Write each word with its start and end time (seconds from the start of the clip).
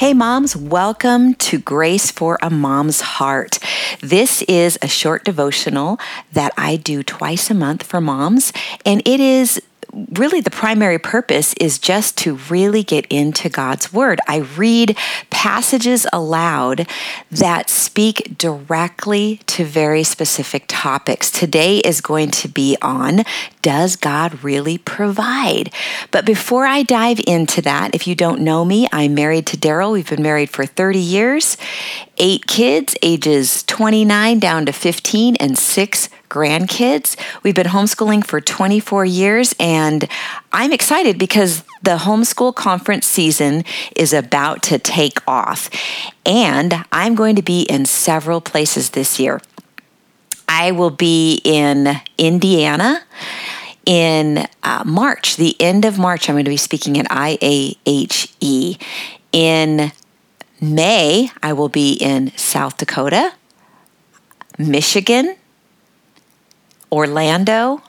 Hey, 0.00 0.14
moms, 0.14 0.56
welcome 0.56 1.34
to 1.34 1.58
Grace 1.58 2.10
for 2.10 2.38
a 2.40 2.48
Mom's 2.48 3.02
Heart. 3.02 3.58
This 4.00 4.40
is 4.48 4.78
a 4.80 4.88
short 4.88 5.26
devotional 5.26 6.00
that 6.32 6.54
I 6.56 6.76
do 6.76 7.02
twice 7.02 7.50
a 7.50 7.54
month 7.54 7.82
for 7.82 8.00
moms, 8.00 8.50
and 8.86 9.02
it 9.04 9.20
is 9.20 9.60
really 9.92 10.40
the 10.40 10.50
primary 10.50 10.98
purpose 10.98 11.54
is 11.54 11.78
just 11.78 12.16
to 12.18 12.36
really 12.48 12.82
get 12.82 13.06
into 13.06 13.48
God's 13.48 13.92
Word. 13.92 14.20
I 14.26 14.38
read 14.38 14.96
passages 15.30 16.06
aloud 16.12 16.86
that 17.30 17.68
speak 17.68 18.36
directly 18.38 19.40
to 19.46 19.64
very 19.64 20.02
specific 20.02 20.64
topics. 20.68 21.30
Today 21.30 21.78
is 21.78 22.00
going 22.00 22.30
to 22.32 22.48
be 22.48 22.76
on 22.82 23.24
Does 23.62 23.96
God 23.96 24.42
Really 24.44 24.78
Provide? 24.78 25.72
But 26.10 26.24
before 26.24 26.66
I 26.66 26.82
dive 26.82 27.20
into 27.26 27.62
that, 27.62 27.94
if 27.94 28.06
you 28.06 28.14
don't 28.14 28.40
know 28.40 28.64
me, 28.64 28.86
I'm 28.92 29.14
married 29.14 29.46
to 29.48 29.56
Daryl. 29.56 29.92
We've 29.92 30.08
been 30.08 30.22
married 30.22 30.50
for 30.50 30.66
30 30.66 30.98
years, 30.98 31.56
eight 32.18 32.46
kids, 32.46 32.96
ages 33.02 33.62
29 33.64 34.38
down 34.38 34.66
to 34.66 34.72
15, 34.72 35.36
and 35.36 35.58
six 35.58 36.08
grandkids. 36.30 37.16
We've 37.42 37.54
been 37.54 37.66
homeschooling 37.66 38.24
for 38.24 38.40
24 38.40 39.04
years, 39.04 39.54
and 39.60 40.08
I'm 40.52 40.72
excited 40.72 41.18
because 41.18 41.62
the 41.82 41.98
homeschool 41.98 42.54
conference 42.54 43.06
season 43.06 43.64
is 43.94 44.14
about 44.14 44.62
to 44.64 44.78
take 44.78 45.18
off. 45.28 45.68
And 46.24 46.84
I'm 46.90 47.14
going 47.14 47.36
to 47.36 47.42
be 47.42 47.62
in 47.62 47.84
several 47.84 48.40
places 48.40 48.90
this 48.90 49.20
year. 49.20 49.42
I 50.48 50.72
will 50.72 50.90
be 50.90 51.40
in 51.44 52.00
Indiana 52.16 53.02
in 53.86 54.46
uh, 54.62 54.84
March, 54.86 55.36
the 55.36 55.56
end 55.60 55.84
of 55.84 55.98
March. 55.98 56.28
I'm 56.28 56.34
going 56.34 56.44
to 56.44 56.50
be 56.50 56.56
speaking 56.56 56.98
at 56.98 57.06
IAHE. 57.06 58.80
In 59.32 59.92
May, 60.60 61.30
I 61.42 61.52
will 61.52 61.68
be 61.68 61.92
in 61.94 62.36
South 62.36 62.76
Dakota, 62.76 63.32
Michigan, 64.58 65.36
Orlando, 66.92 67.82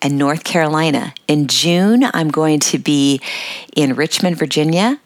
and 0.00 0.16
North 0.16 0.44
Carolina. 0.44 1.14
In 1.26 1.48
June, 1.48 2.04
I'm 2.14 2.30
going 2.30 2.60
to 2.60 2.78
be 2.78 3.20
in 3.74 3.94
Richmond, 3.94 4.36
Virginia. 4.36 5.00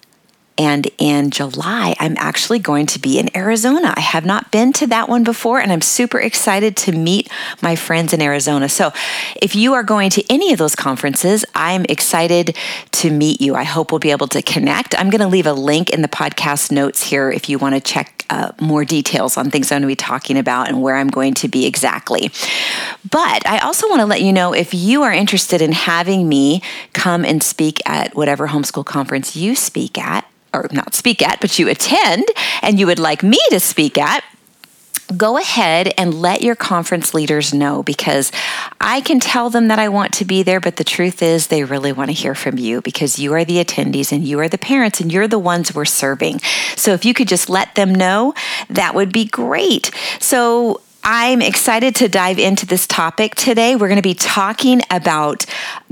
And 0.59 0.91
in 0.99 1.31
July, 1.31 1.97
I'm 1.99 2.15
actually 2.19 2.59
going 2.59 2.85
to 2.87 2.99
be 2.99 3.19
in 3.19 3.35
Arizona. 3.35 3.95
I 3.97 4.01
have 4.01 4.27
not 4.27 4.53
been 4.53 4.75
to 4.75 4.87
that 4.89 5.09
one 5.09 5.25
before, 5.25 5.61
and 5.61 5.73
I'm 5.73 5.81
super 5.81 6.21
excited 6.21 6.77
to 6.79 6.93
meet 6.93 7.31
my 7.63 7.75
friends 7.75 8.13
in 8.13 8.21
Arizona. 8.21 8.69
So, 8.69 8.93
if 9.41 9.57
you 9.57 9.73
are 9.73 9.83
going 9.83 10.11
to 10.11 10.25
any 10.31 10.53
of 10.53 10.59
those 10.59 10.77
conferences, 10.77 11.47
I'm 11.55 11.87
excited 11.89 12.55
to 12.93 13.11
meet 13.11 13.41
you. 13.41 13.55
I 13.55 13.65
hope 13.65 13.93
we'll 13.93 13.99
be 13.99 14.11
able 14.11 14.29
to 14.29 14.43
connect. 14.43 14.95
I'm 14.99 15.09
going 15.09 15.23
to 15.23 15.27
leave 15.27 15.47
a 15.47 15.55
link 15.55 15.89
in 15.89 16.03
the 16.03 16.09
podcast 16.09 16.71
notes 16.71 17.03
here 17.03 17.31
if 17.31 17.49
you 17.49 17.59
want 17.59 17.75
to 17.75 17.81
check 17.81 18.22
uh, 18.33 18.53
more 18.61 18.85
details 18.85 19.37
on 19.37 19.51
things 19.51 19.71
I'm 19.71 19.77
going 19.77 19.83
to 19.83 19.87
be 19.89 19.97
talking 19.97 20.39
about 20.39 20.69
and 20.69 20.81
where 20.81 20.97
I'm 20.97 21.09
going 21.09 21.35
to 21.35 21.49
be 21.49 21.67
exactly. 21.67 22.31
But 23.11 23.47
I 23.47 23.59
also 23.59 23.89
want 23.91 24.01
to 24.01 24.07
let 24.07 24.23
you 24.23 24.33
know 24.33 24.55
if 24.55 24.73
you 24.73 25.03
are 25.03 25.13
interested 25.13 25.61
in 25.61 25.73
having 25.73 26.27
me 26.29 26.63
come 26.95 27.27
and 27.27 27.43
speak 27.43 27.81
at 27.85 28.15
whatever 28.15 28.49
homeschool 28.49 28.87
conference 28.87 29.37
you 29.37 29.55
speak 29.55 29.99
at, 29.99 30.27
or 30.55 30.67
not 30.73 30.95
speak 30.95 31.21
at, 31.21 31.41
but 31.41 31.59
you 31.59 31.69
attend 31.69 32.27
and 32.63 32.81
you 32.81 32.87
would 32.87 32.99
like 32.99 33.23
me 33.23 33.39
to 33.51 33.61
speak 33.61 33.99
at, 33.99 34.25
go 35.13 35.39
ahead 35.39 35.93
and 35.97 36.15
let 36.15 36.43
your 36.43 36.55
conference 36.55 37.15
leaders 37.15 37.55
know 37.55 37.83
because 37.83 38.33
I 38.81 39.01
can 39.01 39.21
tell 39.21 39.51
them 39.51 39.69
that 39.69 39.79
I 39.79 39.89
want 39.89 40.13
to 40.15 40.25
be 40.25 40.43
there, 40.43 40.61
but 40.61 40.77
the 40.77 40.85
truth 40.85 41.23
is 41.23 41.47
they 41.47 41.65
really 41.65 41.93
want 41.93 42.09
to 42.09 42.15
hear 42.15 42.35
from 42.35 42.59
you 42.59 42.81
because 42.81 43.19
you 43.19 43.33
are 43.35 43.45
the 43.45 43.63
attendees 43.63 44.13
and 44.13 44.25
you 44.25 44.39
are 44.41 44.49
the 44.49 44.59
parents 44.59 45.01
and 45.01 45.13
you're 45.13 45.29
the 45.29 45.39
ones 45.39 45.75
we're 45.75 45.85
serving. 45.85 46.41
So 46.77 46.93
if 46.93 47.05
you 47.05 47.15
could 47.15 47.29
just 47.29 47.49
let 47.49 47.75
them 47.75 47.95
know, 47.95 48.35
that 48.69 48.95
would 48.95 49.13
be 49.13 49.25
great. 49.25 49.91
So 50.19 50.81
I'm 51.05 51.43
excited 51.43 51.97
to 51.97 52.09
dive 52.09 52.39
into 52.39 52.65
this 52.65 52.87
topic 52.87 53.35
today. 53.35 53.75
We're 53.75 53.89
going 53.89 53.97
to 53.97 54.03
be 54.03 54.15
talking 54.15 54.83
about 54.91 55.45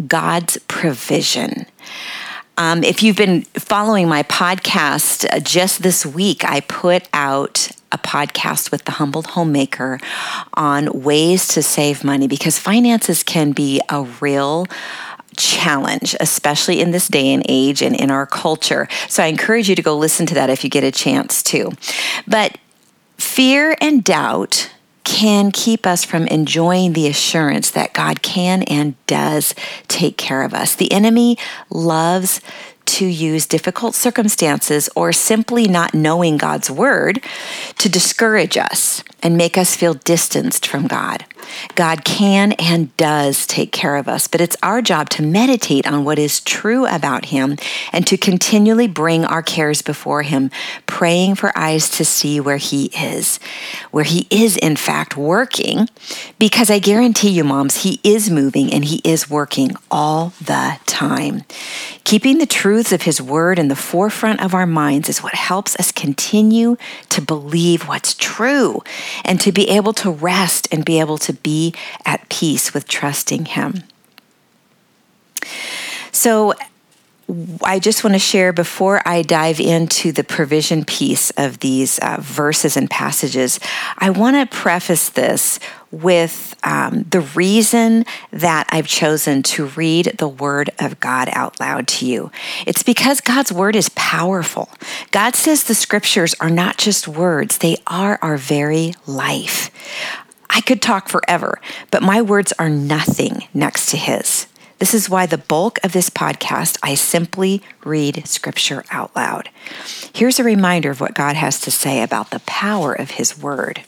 God's 0.07 0.59
provision. 0.69 1.67
Um, 2.57 2.85
if 2.85 3.03
you've 3.03 3.17
been 3.17 3.43
following 3.55 4.07
my 4.07 4.23
podcast, 4.23 5.27
uh, 5.33 5.41
just 5.41 5.83
this 5.83 6.05
week 6.05 6.45
I 6.45 6.61
put 6.61 7.09
out 7.13 7.71
a 7.93 7.99
podcast 7.99 8.71
with 8.71 8.85
the 8.85 8.93
humbled 8.93 9.29
homemaker 9.29 9.99
on 10.55 11.03
ways 11.03 11.49
to 11.49 11.63
save 11.63 12.05
money 12.05 12.29
because 12.29 12.59
finances 12.59 13.23
can 13.23 13.53
be 13.53 13.81
a 13.89 14.03
real 14.21 14.67
challenge, 15.37 16.15
especially 16.21 16.81
in 16.81 16.91
this 16.91 17.09
day 17.09 17.33
and 17.33 17.43
age 17.49 17.83
and 17.83 17.97
in 17.97 18.11
our 18.11 18.27
culture. 18.27 18.89
So 19.09 19.23
I 19.23 19.27
encourage 19.27 19.69
you 19.69 19.75
to 19.75 19.83
go 19.83 19.97
listen 19.97 20.27
to 20.27 20.35
that 20.35 20.51
if 20.51 20.65
you 20.65 20.71
get 20.71 20.85
a 20.85 20.91
chance 20.91 21.43
to. 21.45 21.73
But 22.27 22.59
fear 23.17 23.77
and 23.81 24.05
doubt 24.05 24.71
can 25.05 25.51
keep 25.51 25.87
us 25.87 26.05
from 26.05 26.27
enjoying 26.27 26.93
the 26.93 27.09
assurance 27.09 27.71
that 27.71 27.93
God 27.93 28.23
can 28.23 28.63
and 28.65 28.95
does 29.07 29.55
take 29.89 30.17
care 30.17 30.43
of 30.43 30.55
us. 30.55 30.75
The 30.75 30.93
enemy 30.93 31.37
loves 31.71 32.41
to 32.91 33.07
use 33.07 33.47
difficult 33.47 33.95
circumstances 33.95 34.89
or 34.97 35.13
simply 35.13 35.69
not 35.69 35.95
knowing 35.95 36.37
God's 36.37 36.71
word 36.71 37.23
to 37.79 37.89
discourage 37.89 38.57
us 38.57 39.05
and 39.23 39.37
make 39.37 39.57
us 39.57 39.77
feel 39.77 39.95
distanced 39.95 40.67
from 40.67 40.87
God. 40.87 41.25
God 41.75 42.05
can 42.05 42.53
and 42.53 42.95
does 42.97 43.47
take 43.47 43.73
care 43.73 43.97
of 43.97 44.09
us, 44.09 44.29
but 44.29 44.41
it's 44.41 44.57
our 44.63 44.83
job 44.83 45.09
to 45.11 45.23
meditate 45.23 45.87
on 45.87 46.05
what 46.05 46.19
is 46.19 46.41
true 46.41 46.87
about 46.87 47.27
Him 47.27 47.57
and 47.93 48.07
to 48.07 48.17
continually 48.17 48.87
bring 48.87 49.25
our 49.25 49.43
cares 49.43 49.83
before 49.83 50.23
Him, 50.23 50.51
praying 50.87 51.35
for 51.37 51.57
eyes 51.57 51.89
to 51.91 52.05
see 52.05 52.41
where 52.41 52.57
He 52.57 52.87
is, 52.87 53.39
where 53.91 54.05
He 54.05 54.27
is, 54.31 54.57
in 54.57 54.77
fact, 54.77 55.17
working. 55.17 55.89
Because 56.39 56.71
I 56.71 56.79
guarantee 56.79 57.31
you, 57.31 57.45
moms, 57.45 57.83
He 57.83 58.01
is 58.03 58.31
moving 58.31 58.73
and 58.73 58.85
He 58.85 59.01
is 59.05 59.31
working 59.31 59.73
all 59.91 60.33
the 60.41 60.79
time. 60.87 61.45
Keeping 62.05 62.39
the 62.39 62.47
truths 62.47 62.93
of 62.93 63.03
His 63.03 63.21
Word 63.23 63.59
in 63.59 63.69
the 63.69 63.77
forefront 63.77 64.43
of 64.43 64.55
our 64.55 64.67
minds 64.67 65.09
is 65.09 65.23
what 65.23 65.35
helps 65.35 65.77
us 65.77 65.93
continue 65.93 66.77
to 67.11 67.21
believe 67.21 67.87
what's 67.87 68.15
true 68.15 68.83
and 69.25 69.41
to 69.41 69.53
be 69.53 69.69
able 69.69 69.93
to 69.93 70.11
rest 70.11 70.69
and 70.73 70.85
be 70.85 70.99
able 71.01 71.19
to 71.19 71.30
be 71.33 71.75
at 72.05 72.29
peace 72.29 72.75
with 72.75 72.89
trusting 72.89 73.47
Him. 73.47 73.85
So, 76.13 76.55
I 77.63 77.79
just 77.79 78.03
want 78.03 78.15
to 78.15 78.19
share 78.19 78.53
before 78.53 79.07
I 79.07 79.23
dive 79.23 79.61
into 79.61 80.11
the 80.13 80.25
provision 80.25 80.85
piece 80.85 81.31
of 81.31 81.61
these 81.61 81.99
uh, 82.01 82.17
verses 82.21 82.77
and 82.77 82.91
passages, 82.91 83.61
I 83.99 84.11
want 84.11 84.37
to 84.37 84.57
preface 84.57 85.11
this 85.11 85.61
with 85.91 86.57
um, 86.63 87.05
the 87.11 87.21
reason 87.21 88.05
that 88.33 88.67
I've 88.71 88.87
chosen 88.87 89.43
to 89.45 89.67
read 89.67 90.15
the 90.19 90.29
Word 90.29 90.71
of 90.79 91.01
God 91.01 91.29
out 91.33 91.59
loud 91.61 91.89
to 91.89 92.07
you. 92.07 92.31
It's 92.67 92.83
because 92.83 93.21
God's 93.21 93.53
Word 93.53 93.77
is 93.77 93.89
powerful. 93.91 94.69
God 95.11 95.35
says 95.35 95.65
the 95.65 95.75
Scriptures 95.75 96.35
are 96.41 96.51
not 96.51 96.79
just 96.79 97.09
words, 97.09 97.59
they 97.59 97.77
are 97.87 98.19
our 98.23 98.37
very 98.37 98.95
life. 99.07 99.71
I 100.53 100.61
could 100.61 100.83
talk 100.83 101.09
forever, 101.09 101.61
but 101.93 102.03
my 102.03 102.21
words 102.21 102.53
are 102.59 102.69
nothing 102.69 103.47
next 103.55 103.91
to 103.91 103.97
His. 103.97 104.47
This 104.81 104.95
is 104.95 105.09
why 105.09 105.27
the 105.27 105.39
bulk 105.39 105.79
of 105.85 105.93
this 105.93 106.11
podcast, 106.11 106.77
I 106.83 106.95
simply 106.97 107.63
read 107.85 108.27
scripture 108.27 108.85
out 108.91 109.15
loud. 109.15 109.49
Here's 110.13 110.41
a 110.41 110.45
reminder 110.45 110.91
of 110.91 111.01
what 111.01 111.15
God 111.15 111.37
has 111.37 111.61
to 111.61 111.71
say 111.71 112.03
about 112.03 112.31
the 112.31 112.41
power 112.41 112.93
of 112.93 113.13
His 113.13 113.39
Word. 113.39 113.83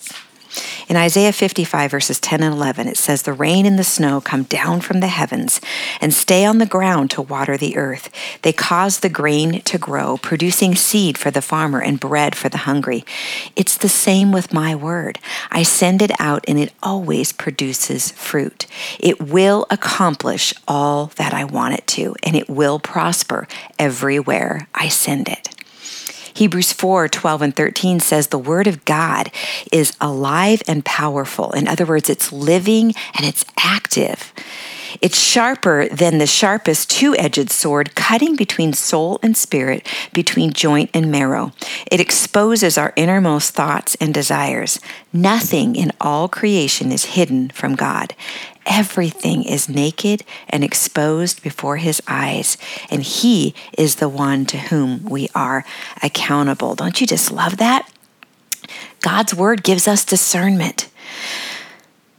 In 0.89 0.97
Isaiah 0.97 1.33
55, 1.33 1.91
verses 1.91 2.21
10 2.21 2.43
and 2.43 2.55
11, 2.55 2.89
it 2.89 2.97
says, 2.97 3.23
The 3.23 3.33
rain 3.33 3.67
and 3.67 3.79
the 3.79 3.85
snow 3.85 4.21
come 4.21 4.43
down 4.45 4.81
from 4.81 5.01
the 5.01 5.07
heavens 5.07 5.61
and 6.01 6.13
stay 6.13 6.45
on 6.45 6.59
the 6.59 6.67
ground 6.67 7.11
to 7.13 7.23
water 7.23 7.57
the 7.57 7.77
earth. 7.77 8.11
They 8.43 8.53
cause 8.53 9.01
the 9.01 9.09
grain 9.09 9.63
to 9.63 9.79
grow, 9.79 10.17
producing 10.19 10.75
seed 10.75 11.17
for 11.17 11.31
the 11.31 11.43
farmer 11.43 11.81
and 11.81 11.99
bread 11.99 12.35
for 12.35 12.49
the 12.49 12.59
hungry. 12.59 13.05
It's 13.57 13.77
the 13.77 13.89
same 13.89 14.33
with 14.33 14.53
my 14.53 14.75
word. 14.75 15.19
I 15.51 15.63
send 15.63 16.03
it 16.03 16.13
out 16.19 16.45
and 16.49 16.59
it 16.59 16.73
always 16.83 17.33
produces 17.33 18.11
fruit. 18.13 18.67
It 18.99 19.21
will 19.21 19.67
accomplish 19.71 20.53
all 20.69 21.07
that 21.17 21.33
I 21.33 21.45
want 21.45 21.75
it 21.75 21.87
to, 21.89 22.15
and 22.23 22.37
it 22.37 22.49
will 22.49 22.79
prosper 22.79 23.49
everywhere 23.79 24.69
I 24.75 24.89
send 24.89 25.29
it. 25.29 25.52
Hebrews 26.35 26.73
4 26.73 27.09
12 27.09 27.43
and 27.43 27.57
13 27.57 28.01
says 28.01 28.29
the 28.29 28.39
word 28.39 28.67
of 28.67 28.85
God 28.85 29.31
is 29.71 29.97
alive 30.01 30.63
and 30.67 30.85
powerful. 30.85 31.51
In 31.53 31.69
other 31.69 31.87
words, 31.87 32.09
it's 32.11 32.33
living 32.33 32.95
and 33.15 33.27
it's 33.27 33.45
active. 33.59 34.33
It's 35.01 35.19
sharper 35.19 35.89
than 35.89 36.19
the 36.19 36.27
sharpest 36.27 36.91
two 36.91 37.17
edged 37.17 37.51
sword, 37.51 37.95
cutting 37.95 38.37
between 38.37 38.73
soul 38.73 39.19
and 39.23 39.37
spirit, 39.37 39.87
between 40.13 40.53
joint 40.53 40.91
and 40.93 41.11
marrow. 41.11 41.53
It 41.91 42.01
exposes 42.01 42.77
our 42.77 42.93
innermost 42.97 43.55
thoughts 43.55 43.97
and 44.01 44.13
desires. 44.13 44.81
Nothing 45.13 45.77
in 45.77 45.93
all 46.01 46.29
creation 46.29 46.93
is 46.93 47.17
hidden 47.17 47.51
from 47.51 47.75
God. 47.75 48.15
Everything 48.67 49.43
is 49.43 49.69
naked 49.69 50.25
and 50.49 50.63
exposed 50.63 51.43
before 51.43 51.79
his 51.79 52.01
eyes, 52.07 52.57
and 52.91 53.03
he 53.03 53.55
is 53.77 53.97
the 53.97 54.09
one 54.09 54.47
to 54.47 54.59
whom 54.59 55.05
we 55.05 55.29
are 55.35 55.65
accountable. 56.03 56.75
Don't 56.75 57.01
you 57.01 57.07
just 57.07 57.33
love 57.33 57.57
that? 57.57 57.91
God's 59.01 59.35
word 59.35 59.65
gives 59.65 59.89
us 59.89 60.05
discernment. 60.05 60.89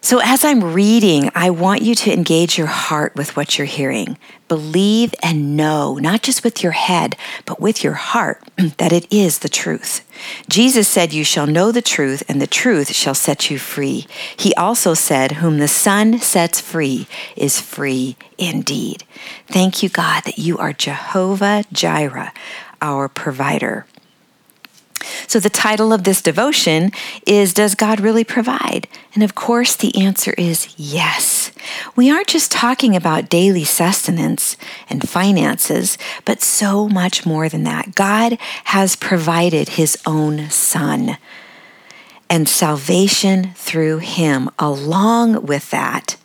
So, 0.05 0.19
as 0.21 0.43
I'm 0.43 0.73
reading, 0.73 1.31
I 1.33 1.49
want 1.49 1.81
you 1.81 1.95
to 1.95 2.11
engage 2.11 2.57
your 2.57 2.67
heart 2.67 3.15
with 3.15 3.37
what 3.37 3.57
you're 3.57 3.65
hearing. 3.65 4.17
Believe 4.49 5.15
and 5.23 5.55
know, 5.55 5.95
not 5.95 6.21
just 6.21 6.43
with 6.43 6.61
your 6.61 6.73
head, 6.73 7.15
but 7.45 7.61
with 7.61 7.85
your 7.85 7.93
heart, 7.93 8.43
that 8.79 8.91
it 8.91 9.07
is 9.09 9.39
the 9.39 9.47
truth. 9.47 10.05
Jesus 10.49 10.89
said, 10.89 11.13
You 11.13 11.23
shall 11.23 11.47
know 11.47 11.71
the 11.71 11.81
truth, 11.81 12.21
and 12.27 12.41
the 12.41 12.47
truth 12.47 12.93
shall 12.93 13.15
set 13.15 13.49
you 13.49 13.57
free. 13.57 14.05
He 14.35 14.53
also 14.55 14.93
said, 14.93 15.33
Whom 15.33 15.59
the 15.59 15.69
Son 15.69 16.19
sets 16.19 16.59
free 16.59 17.07
is 17.37 17.61
free 17.61 18.17
indeed. 18.37 19.05
Thank 19.47 19.81
you, 19.81 19.87
God, 19.87 20.25
that 20.25 20.37
you 20.37 20.57
are 20.57 20.73
Jehovah 20.73 21.63
Jireh, 21.71 22.33
our 22.81 23.07
provider. 23.07 23.85
So, 25.27 25.39
the 25.39 25.49
title 25.49 25.93
of 25.93 26.03
this 26.03 26.21
devotion 26.21 26.91
is 27.25 27.53
Does 27.53 27.75
God 27.75 27.99
Really 27.99 28.23
Provide? 28.23 28.87
And 29.13 29.23
of 29.23 29.35
course, 29.35 29.75
the 29.75 29.95
answer 30.01 30.33
is 30.37 30.73
yes. 30.77 31.51
We 31.95 32.11
aren't 32.11 32.27
just 32.27 32.51
talking 32.51 32.95
about 32.95 33.29
daily 33.29 33.63
sustenance 33.63 34.57
and 34.89 35.07
finances, 35.07 35.97
but 36.25 36.41
so 36.41 36.87
much 36.87 37.25
more 37.25 37.49
than 37.49 37.63
that. 37.63 37.95
God 37.95 38.37
has 38.65 38.95
provided 38.95 39.69
His 39.69 39.97
own 40.05 40.49
Son 40.49 41.17
and 42.29 42.49
salvation 42.49 43.53
through 43.55 43.99
Him. 43.99 44.49
Along 44.57 45.45
with 45.45 45.69
that, 45.71 46.17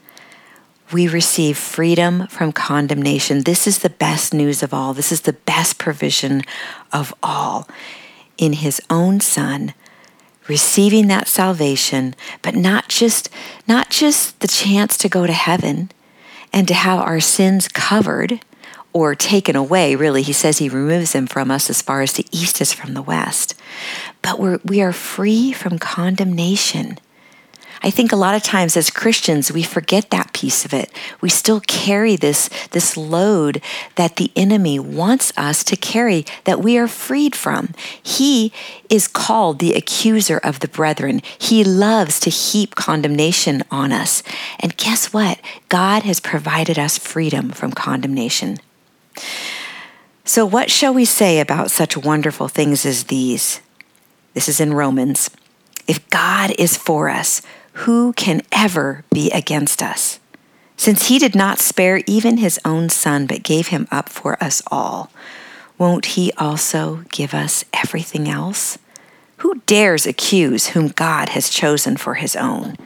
we 0.92 1.06
receive 1.06 1.58
freedom 1.58 2.26
from 2.28 2.52
condemnation. 2.52 3.42
This 3.42 3.66
is 3.66 3.80
the 3.80 3.90
best 3.90 4.32
news 4.32 4.62
of 4.62 4.72
all. 4.72 4.94
This 4.94 5.12
is 5.12 5.22
the 5.22 5.34
best 5.34 5.78
provision 5.78 6.42
of 6.92 7.14
all 7.22 7.68
in 8.38 8.54
his 8.54 8.80
own 8.88 9.20
son 9.20 9.74
receiving 10.46 11.08
that 11.08 11.28
salvation 11.28 12.14
but 12.40 12.54
not 12.54 12.88
just 12.88 13.28
not 13.66 13.90
just 13.90 14.40
the 14.40 14.48
chance 14.48 14.96
to 14.96 15.08
go 15.08 15.26
to 15.26 15.32
heaven 15.32 15.90
and 16.52 16.66
to 16.66 16.74
have 16.74 17.00
our 17.00 17.20
sins 17.20 17.68
covered 17.68 18.40
or 18.92 19.14
taken 19.14 19.54
away. 19.54 19.94
Really 19.94 20.22
he 20.22 20.32
says 20.32 20.58
he 20.58 20.68
removes 20.68 21.12
them 21.12 21.26
from 21.26 21.50
us 21.50 21.68
as 21.68 21.82
far 21.82 22.00
as 22.02 22.14
the 22.14 22.26
east 22.32 22.60
is 22.60 22.72
from 22.72 22.94
the 22.94 23.02
west. 23.02 23.54
But 24.22 24.38
we're, 24.38 24.58
we 24.64 24.80
are 24.80 24.92
free 24.92 25.52
from 25.52 25.78
condemnation 25.78 26.98
I 27.82 27.90
think 27.90 28.10
a 28.10 28.16
lot 28.16 28.34
of 28.34 28.42
times 28.42 28.76
as 28.76 28.90
Christians, 28.90 29.52
we 29.52 29.62
forget 29.62 30.10
that 30.10 30.32
piece 30.32 30.64
of 30.64 30.74
it. 30.74 30.92
We 31.20 31.28
still 31.28 31.60
carry 31.60 32.16
this, 32.16 32.50
this 32.70 32.96
load 32.96 33.62
that 33.94 34.16
the 34.16 34.32
enemy 34.34 34.78
wants 34.80 35.32
us 35.36 35.62
to 35.64 35.76
carry 35.76 36.24
that 36.44 36.60
we 36.60 36.76
are 36.76 36.88
freed 36.88 37.36
from. 37.36 37.74
He 38.02 38.52
is 38.90 39.06
called 39.06 39.60
the 39.60 39.74
accuser 39.74 40.38
of 40.38 40.60
the 40.60 40.68
brethren. 40.68 41.22
He 41.38 41.62
loves 41.62 42.18
to 42.20 42.30
heap 42.30 42.74
condemnation 42.74 43.62
on 43.70 43.92
us. 43.92 44.22
And 44.58 44.76
guess 44.76 45.12
what? 45.12 45.40
God 45.68 46.02
has 46.02 46.18
provided 46.18 46.78
us 46.78 46.98
freedom 46.98 47.50
from 47.50 47.70
condemnation. 47.70 48.58
So, 50.24 50.44
what 50.44 50.70
shall 50.70 50.92
we 50.92 51.04
say 51.04 51.40
about 51.40 51.70
such 51.70 51.96
wonderful 51.96 52.48
things 52.48 52.84
as 52.84 53.04
these? 53.04 53.60
This 54.34 54.48
is 54.48 54.60
in 54.60 54.74
Romans. 54.74 55.30
If 55.86 56.06
God 56.10 56.52
is 56.58 56.76
for 56.76 57.08
us, 57.08 57.40
who 57.78 58.12
can 58.14 58.42
ever 58.50 59.04
be 59.12 59.30
against 59.30 59.82
us? 59.82 60.18
Since 60.76 61.06
he 61.06 61.18
did 61.18 61.36
not 61.36 61.60
spare 61.60 62.02
even 62.06 62.38
his 62.38 62.58
own 62.64 62.88
son, 62.88 63.26
but 63.26 63.44
gave 63.44 63.68
him 63.68 63.86
up 63.92 64.08
for 64.08 64.42
us 64.42 64.62
all, 64.68 65.10
won't 65.76 66.06
he 66.06 66.32
also 66.32 67.04
give 67.10 67.34
us 67.34 67.64
everything 67.72 68.28
else? 68.28 68.78
Who 69.38 69.62
dares 69.66 70.06
accuse 70.06 70.68
whom 70.68 70.88
God 70.88 71.30
has 71.30 71.48
chosen 71.48 71.96
for 71.96 72.14
his 72.14 72.34
own? 72.34 72.76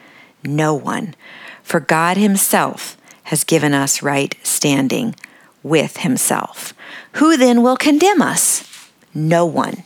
No 0.45 0.75
one, 0.75 1.15
for 1.63 1.81
God 1.81 2.19
himself 2.19 2.99
has 3.25 3.45
given 3.45 3.73
us 3.73 4.03
right 4.03 4.35
standing 4.43 5.15
with 5.63 5.99
himself. 5.99 6.75
Who 7.13 7.39
then 7.39 7.63
will 7.63 7.79
condemn 7.79 8.21
us? 8.21 8.91
No 9.15 9.47
one. 9.47 9.85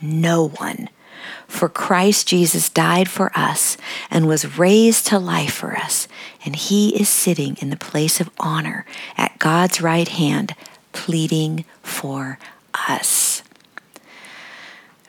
No 0.00 0.46
one. 0.48 0.88
For 1.48 1.68
Christ 1.68 2.28
Jesus 2.28 2.68
died 2.68 3.08
for 3.08 3.32
us 3.34 3.76
and 4.10 4.28
was 4.28 4.58
raised 4.58 5.06
to 5.08 5.18
life 5.18 5.54
for 5.54 5.76
us, 5.76 6.06
and 6.44 6.54
he 6.54 6.94
is 7.00 7.08
sitting 7.08 7.56
in 7.60 7.70
the 7.70 7.76
place 7.76 8.20
of 8.20 8.30
honor 8.38 8.84
at 9.16 9.38
God's 9.40 9.80
right 9.80 10.06
hand, 10.06 10.54
pleading 10.92 11.64
for 11.82 12.38
us. 12.88 13.42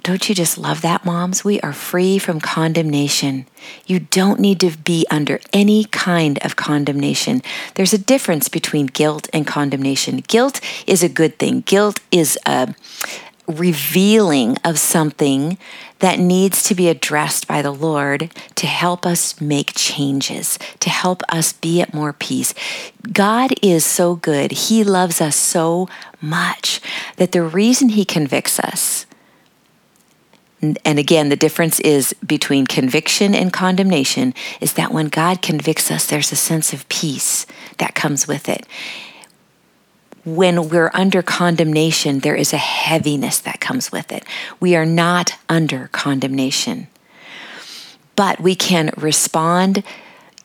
Don't 0.01 0.29
you 0.29 0.33
just 0.33 0.57
love 0.57 0.81
that, 0.81 1.05
moms? 1.05 1.43
We 1.43 1.59
are 1.59 1.73
free 1.73 2.17
from 2.17 2.39
condemnation. 2.39 3.45
You 3.85 3.99
don't 3.99 4.39
need 4.39 4.61
to 4.61 4.75
be 4.77 5.05
under 5.11 5.41
any 5.51 5.83
kind 5.83 6.39
of 6.41 6.55
condemnation. 6.55 7.43
There's 7.75 7.93
a 7.93 7.97
difference 7.97 8.47
between 8.47 8.85
guilt 8.87 9.29
and 9.33 9.45
condemnation. 9.45 10.23
Guilt 10.27 10.61
is 10.87 11.03
a 11.03 11.09
good 11.09 11.37
thing, 11.37 11.61
guilt 11.61 11.99
is 12.11 12.39
a 12.45 12.73
revealing 13.45 14.55
of 14.63 14.79
something 14.79 15.57
that 15.99 16.19
needs 16.19 16.63
to 16.63 16.75
be 16.75 16.89
addressed 16.89 17.47
by 17.47 17.61
the 17.61 17.71
Lord 17.71 18.31
to 18.55 18.67
help 18.67 19.05
us 19.05 19.39
make 19.39 19.73
changes, 19.75 20.57
to 20.79 20.89
help 20.89 21.21
us 21.29 21.53
be 21.53 21.81
at 21.81 21.93
more 21.93 22.13
peace. 22.13 22.53
God 23.11 23.53
is 23.61 23.85
so 23.85 24.15
good. 24.15 24.51
He 24.51 24.83
loves 24.83 25.21
us 25.21 25.35
so 25.35 25.87
much 26.21 26.81
that 27.17 27.31
the 27.31 27.43
reason 27.43 27.89
He 27.89 28.05
convicts 28.05 28.59
us, 28.59 29.05
and 30.61 30.99
again, 30.99 31.29
the 31.29 31.37
difference 31.37 31.79
is 31.79 32.13
between 32.25 32.67
conviction 32.67 33.33
and 33.33 33.53
condemnation 33.53 34.33
is 34.59 34.73
that 34.73 34.91
when 34.91 35.07
God 35.07 35.41
convicts 35.41 35.89
us, 35.89 36.05
there's 36.05 36.33
a 36.33 36.35
sense 36.35 36.73
of 36.73 36.87
peace 36.89 37.45
that 37.77 37.95
comes 37.95 38.27
with 38.27 38.49
it 38.49 38.65
when 40.25 40.69
we're 40.69 40.91
under 40.93 41.21
condemnation, 41.21 42.19
there 42.19 42.35
is 42.35 42.53
a 42.53 42.57
heaviness 42.57 43.39
that 43.39 43.59
comes 43.59 43.91
with 43.91 44.11
it. 44.11 44.23
We 44.59 44.75
are 44.75 44.85
not 44.85 45.35
under 45.47 45.89
condemnation, 45.91 46.87
but 48.15 48.39
we 48.39 48.55
can 48.55 48.91
respond 48.97 49.83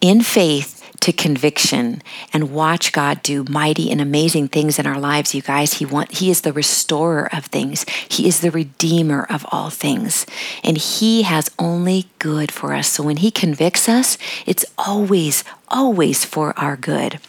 in 0.01 0.23
faith 0.23 0.81
to 1.05 1.13
conviction 1.13 2.03
and 2.33 2.51
watch 2.51 2.91
God 2.91 3.23
do 3.23 3.45
mighty 3.45 3.91
and 3.91 4.01
amazing 4.01 4.49
things 4.49 4.79
in 4.79 4.87
our 4.87 4.99
lives, 4.99 5.35
you 5.35 5.43
guys. 5.43 5.75
He 5.75 5.85
want 5.85 6.13
he 6.13 6.31
is 6.31 6.41
the 6.41 6.53
restorer 6.53 7.29
of 7.31 7.45
things. 7.45 7.85
He 8.09 8.27
is 8.27 8.41
the 8.41 8.51
redeemer 8.51 9.27
of 9.29 9.45
all 9.53 9.69
things. 9.69 10.25
And 10.63 10.79
he 10.79 11.23
has 11.23 11.51
only 11.59 12.07
good 12.19 12.51
for 12.51 12.73
us. 12.73 12.89
So 12.89 13.03
when 13.03 13.19
he 13.19 13.31
convicts 13.31 13.87
us, 13.87 14.17
it's 14.47 14.65
always 14.79 15.45
always 15.69 16.25
for 16.25 16.59
our 16.59 16.77
good. 16.77 17.21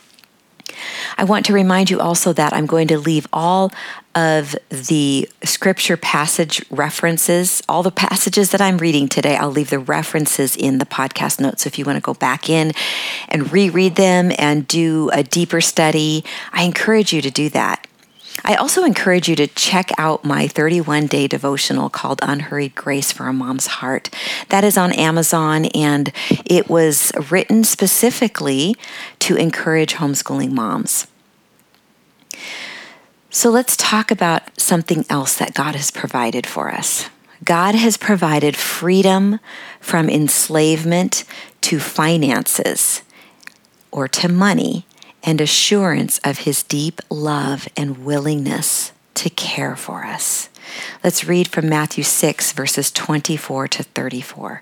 I 1.18 1.24
want 1.24 1.46
to 1.48 1.54
remind 1.54 1.90
you 1.90 2.00
also 2.00 2.34
that 2.34 2.54
I'm 2.54 2.66
going 2.66 2.88
to 2.90 2.98
leave 2.98 3.28
all 3.34 3.72
of 4.16 4.56
the 4.70 5.30
scripture 5.44 5.98
passage 5.98 6.64
references, 6.70 7.62
all 7.68 7.84
the 7.84 7.92
passages 7.92 8.52
that 8.52 8.62
I'm 8.62 8.78
reading 8.78 9.10
today, 9.10 9.36
I'll 9.36 9.52
leave 9.52 9.70
the 9.70 9.80
references 9.80 10.56
in 10.56 10.78
the 10.78 10.86
podcast 10.86 11.40
notes. 11.40 11.64
So 11.64 11.68
if 11.68 11.78
you 11.78 11.86
want 11.86 11.98
to 11.98 12.02
go 12.02 12.14
back 12.14 12.50
in 12.50 12.72
and 13.28 13.52
reread 13.52 13.96
them 13.96 14.32
and 14.38 14.66
do 14.68 15.10
a 15.12 15.22
deeper 15.22 15.60
study, 15.60 16.24
I 16.54 16.64
encourage 16.64 17.12
you 17.12 17.22
to 17.22 17.32
do 17.32 17.50
that. 17.50 17.88
I 18.48 18.54
also 18.54 18.84
encourage 18.84 19.28
you 19.28 19.36
to 19.38 19.48
check 19.48 19.90
out 19.98 20.24
my 20.24 20.48
31 20.48 21.08
day 21.08 21.28
devotional 21.28 21.90
called 21.90 22.20
Unhurried 22.22 22.76
Grace 22.76 23.12
for 23.12 23.26
a 23.26 23.34
Mom's 23.34 23.66
Heart. 23.66 24.12
That 24.50 24.64
is 24.64 24.78
on 24.78 24.94
Amazon 24.94 25.66
and 25.74 26.12
it 26.46 26.70
was 26.70 27.12
written 27.32 27.64
specifically 27.64 28.76
to 29.18 29.36
encourage 29.36 29.96
homeschooling 29.96 30.52
moms. 30.52 31.08
So 33.32 33.50
let's 33.50 33.76
talk 33.76 34.12
about 34.12 34.62
something 34.62 35.06
else 35.10 35.36
that 35.38 35.56
God 35.56 35.74
has 35.74 35.90
provided 35.90 36.46
for 36.46 36.72
us. 36.72 37.10
God 37.44 37.74
has 37.74 37.98
provided 37.98 38.56
freedom 38.56 39.40
from 39.80 40.08
enslavement 40.08 41.24
to 41.62 41.80
finances 41.80 43.02
or 43.92 44.08
to 44.08 44.30
money 44.30 44.86
and 45.26 45.42
assurance 45.42 46.20
of 46.20 46.40
his 46.40 46.64
deep 46.64 47.02
love 47.10 47.68
and 47.76 48.06
willingness 48.06 48.92
to 49.16 49.30
care 49.32 49.76
for 49.76 50.06
us. 50.06 50.50
Let's 51.04 51.26
read 51.26 51.48
from 51.48 51.68
Matthew 51.68 52.04
6, 52.04 52.52
verses 52.54 52.92
24 52.92 53.68
to 53.70 53.84
34. 53.84 54.62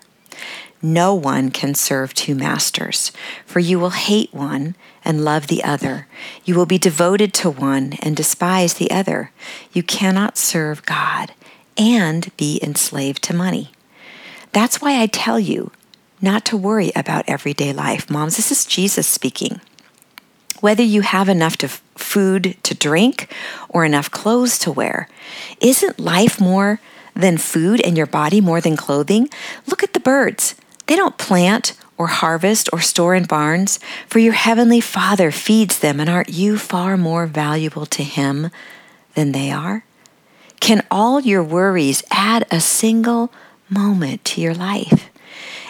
No 0.81 1.13
one 1.13 1.49
can 1.49 1.75
serve 1.75 2.13
two 2.13 2.35
masters, 2.35 3.11
for 3.45 3.59
you 3.59 3.79
will 3.79 3.91
hate 3.91 4.33
one 4.33 4.75
and 5.05 5.23
love 5.23 5.47
the 5.47 5.63
other. 5.63 6.07
You 6.43 6.55
will 6.55 6.65
be 6.65 6.77
devoted 6.77 7.33
to 7.35 7.49
one 7.49 7.93
and 8.01 8.15
despise 8.15 8.73
the 8.73 8.91
other. 8.91 9.31
You 9.71 9.83
cannot 9.83 10.37
serve 10.37 10.85
God 10.85 11.33
and 11.77 12.35
be 12.35 12.59
enslaved 12.61 13.23
to 13.23 13.35
money. 13.35 13.71
That's 14.51 14.81
why 14.81 15.01
I 15.01 15.07
tell 15.07 15.39
you 15.39 15.71
not 16.21 16.45
to 16.45 16.57
worry 16.57 16.91
about 16.95 17.25
everyday 17.27 17.73
life. 17.73 18.09
Moms, 18.09 18.35
this 18.35 18.51
is 18.51 18.65
Jesus 18.65 19.07
speaking. 19.07 19.61
Whether 20.63 20.83
you 20.83 21.01
have 21.01 21.27
enough 21.27 21.57
to 21.57 21.67
food 21.67 22.55
to 22.63 22.73
drink 22.73 23.29
or 23.67 23.83
enough 23.83 24.09
clothes 24.09 24.57
to 24.59 24.71
wear, 24.71 25.09
isn't 25.59 25.99
life 25.99 26.39
more 26.39 26.79
than 27.13 27.37
food 27.37 27.81
and 27.81 27.97
your 27.97 28.05
body 28.05 28.39
more 28.39 28.61
than 28.61 28.77
clothing? 28.77 29.27
Look 29.67 29.83
at 29.83 29.91
the 29.91 29.99
birds. 29.99 30.55
They 30.87 30.95
don't 30.95 31.17
plant 31.17 31.75
or 31.97 32.07
harvest 32.07 32.69
or 32.71 32.79
store 32.79 33.13
in 33.13 33.25
barns, 33.25 33.77
for 34.07 34.19
your 34.19 34.31
heavenly 34.31 34.79
Father 34.79 35.31
feeds 35.31 35.79
them, 35.79 35.99
and 35.99 36.09
aren't 36.09 36.29
you 36.29 36.57
far 36.57 36.95
more 36.95 37.25
valuable 37.25 37.85
to 37.87 38.01
Him 38.01 38.49
than 39.15 39.33
they 39.33 39.51
are? 39.51 39.83
Can 40.61 40.85
all 40.89 41.19
your 41.19 41.43
worries 41.43 42.03
add 42.09 42.47
a 42.49 42.61
single 42.61 43.33
moment 43.69 44.23
to 44.23 44.39
your 44.39 44.53
life? 44.55 45.09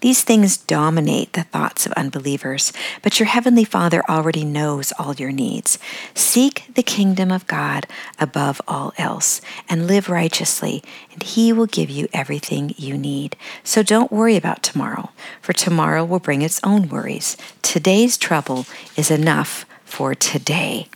These 0.00 0.22
things 0.24 0.56
dominate 0.56 1.34
the 1.34 1.42
thoughts 1.42 1.84
of 1.84 1.92
unbelievers, 1.92 2.72
but 3.02 3.20
your 3.20 3.26
heavenly 3.26 3.64
Father 3.64 4.02
already 4.08 4.44
knows 4.44 4.92
all 4.98 5.14
your 5.14 5.32
needs. 5.32 5.78
Seek 6.14 6.64
the 6.74 6.82
kingdom 6.82 7.30
of 7.30 7.46
God 7.46 7.86
above 8.18 8.62
all 8.66 8.94
else 8.96 9.42
and 9.68 9.86
live 9.86 10.08
righteously, 10.08 10.82
and 11.12 11.22
He 11.22 11.52
will 11.52 11.66
give 11.66 11.90
you 11.90 12.08
everything 12.14 12.74
you 12.78 12.96
need. 12.96 13.36
So 13.62 13.82
don't 13.82 14.10
worry 14.10 14.36
about 14.36 14.62
tomorrow, 14.62 15.10
for 15.42 15.52
tomorrow 15.52 16.04
will 16.04 16.18
bring 16.18 16.40
its 16.40 16.60
own 16.64 16.88
worries. 16.88 17.36
Today's 17.60 18.16
trouble 18.16 18.66
is 18.96 19.10
enough 19.10 19.66
for 19.84 20.14
today. 20.14 20.88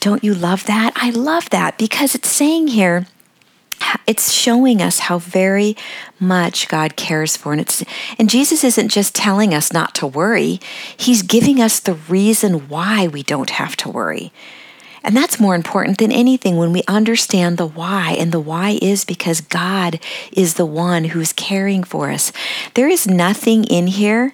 Don't 0.00 0.22
you 0.22 0.34
love 0.34 0.66
that? 0.66 0.92
I 0.96 1.08
love 1.08 1.48
that 1.48 1.78
because 1.78 2.14
it's 2.14 2.28
saying 2.28 2.68
here, 2.68 3.06
it's 4.06 4.32
showing 4.32 4.82
us 4.82 5.00
how 5.00 5.18
very 5.18 5.76
much 6.20 6.68
God 6.68 6.96
cares 6.96 7.36
for 7.36 7.52
and 7.52 7.60
it's 7.60 7.84
and 8.18 8.28
Jesus 8.30 8.64
isn't 8.64 8.88
just 8.88 9.14
telling 9.14 9.54
us 9.54 9.72
not 9.72 9.94
to 9.96 10.06
worry. 10.06 10.60
He's 10.96 11.22
giving 11.22 11.60
us 11.60 11.80
the 11.80 11.94
reason 11.94 12.68
why 12.68 13.08
we 13.08 13.22
don't 13.22 13.50
have 13.50 13.76
to 13.76 13.88
worry. 13.88 14.32
And 15.04 15.14
that's 15.14 15.38
more 15.38 15.54
important 15.54 15.98
than 15.98 16.10
anything 16.10 16.56
when 16.56 16.72
we 16.72 16.82
understand 16.88 17.58
the 17.58 17.66
why 17.66 18.16
and 18.18 18.32
the 18.32 18.40
why 18.40 18.78
is 18.80 19.04
because 19.04 19.42
God 19.42 20.00
is 20.32 20.54
the 20.54 20.64
one 20.64 21.04
who's 21.04 21.34
caring 21.34 21.84
for 21.84 22.10
us. 22.10 22.32
There 22.72 22.88
is 22.88 23.06
nothing 23.06 23.64
in 23.64 23.86
here 23.86 24.32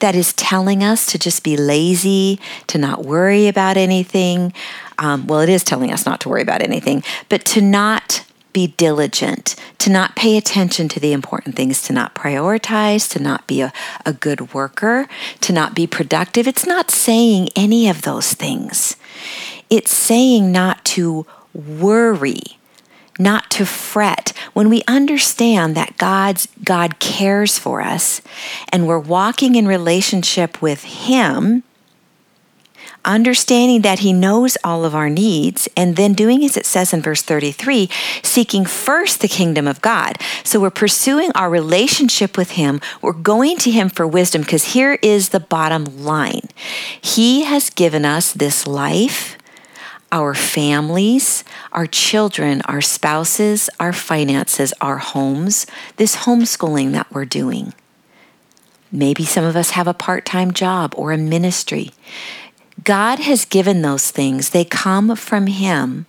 that 0.00 0.16
is 0.16 0.32
telling 0.32 0.82
us 0.82 1.06
to 1.06 1.18
just 1.18 1.44
be 1.44 1.56
lazy, 1.56 2.40
to 2.66 2.76
not 2.76 3.04
worry 3.04 3.46
about 3.46 3.76
anything. 3.76 4.52
Um, 4.98 5.26
well, 5.28 5.40
it 5.40 5.48
is 5.48 5.62
telling 5.62 5.92
us 5.92 6.04
not 6.04 6.20
to 6.20 6.28
worry 6.28 6.42
about 6.42 6.62
anything, 6.62 7.04
but 7.28 7.44
to 7.46 7.60
not 7.60 8.24
be 8.52 8.68
diligent, 8.68 9.56
to 9.78 9.90
not 9.90 10.16
pay 10.16 10.36
attention 10.36 10.88
to 10.88 11.00
the 11.00 11.12
important 11.12 11.54
things, 11.56 11.82
to 11.82 11.92
not 11.92 12.14
prioritize, 12.14 13.10
to 13.10 13.20
not 13.20 13.46
be 13.46 13.60
a, 13.60 13.72
a 14.04 14.12
good 14.12 14.52
worker, 14.54 15.06
to 15.40 15.52
not 15.52 15.74
be 15.74 15.86
productive. 15.86 16.46
It's 16.46 16.66
not 16.66 16.90
saying 16.90 17.48
any 17.56 17.88
of 17.88 18.02
those 18.02 18.32
things. 18.32 18.96
It's 19.68 19.92
saying 19.92 20.50
not 20.50 20.84
to 20.86 21.26
worry, 21.54 22.42
not 23.18 23.50
to 23.50 23.66
fret. 23.66 24.32
When 24.52 24.68
we 24.68 24.82
understand 24.88 25.76
that 25.76 25.98
God's 25.98 26.48
God 26.64 26.98
cares 26.98 27.58
for 27.58 27.80
us 27.80 28.20
and 28.72 28.86
we're 28.86 28.98
walking 28.98 29.54
in 29.54 29.66
relationship 29.66 30.60
with 30.60 30.84
him, 30.84 31.62
understanding 33.04 33.82
that 33.82 34.00
He 34.00 34.12
knows 34.12 34.56
all 34.62 34.84
of 34.84 34.94
our 34.94 35.10
needs, 35.10 35.68
and 35.76 35.96
then 35.96 36.12
doing 36.12 36.44
as 36.44 36.56
it 36.56 36.66
says 36.66 36.92
in 36.92 37.02
verse 37.02 37.22
33 37.22 37.88
seeking 38.22 38.64
first 38.64 39.20
the 39.20 39.28
kingdom 39.28 39.66
of 39.66 39.80
God. 39.80 40.16
So 40.44 40.60
we're 40.60 40.70
pursuing 40.70 41.30
our 41.34 41.50
relationship 41.50 42.36
with 42.36 42.52
Him. 42.52 42.80
We're 43.02 43.12
going 43.12 43.58
to 43.58 43.70
Him 43.70 43.88
for 43.88 44.06
wisdom 44.06 44.42
because 44.42 44.72
here 44.72 44.98
is 45.02 45.30
the 45.30 45.40
bottom 45.40 46.04
line 46.04 46.48
He 47.00 47.44
has 47.44 47.70
given 47.70 48.04
us 48.04 48.32
this 48.32 48.66
life. 48.66 49.36
Our 50.12 50.34
families, 50.34 51.44
our 51.70 51.86
children, 51.86 52.62
our 52.62 52.80
spouses, 52.80 53.70
our 53.78 53.92
finances, 53.92 54.74
our 54.80 54.98
homes, 54.98 55.66
this 55.98 56.16
homeschooling 56.24 56.90
that 56.92 57.12
we're 57.12 57.24
doing. 57.24 57.74
Maybe 58.92 59.24
some 59.24 59.44
of 59.44 59.54
us 59.54 59.70
have 59.70 59.86
a 59.86 59.94
part 59.94 60.24
time 60.24 60.52
job 60.52 60.94
or 60.96 61.12
a 61.12 61.16
ministry. 61.16 61.90
God 62.84 63.18
has 63.20 63.44
given 63.44 63.82
those 63.82 64.10
things, 64.10 64.50
they 64.50 64.64
come 64.64 65.16
from 65.16 65.46
Him. 65.46 66.06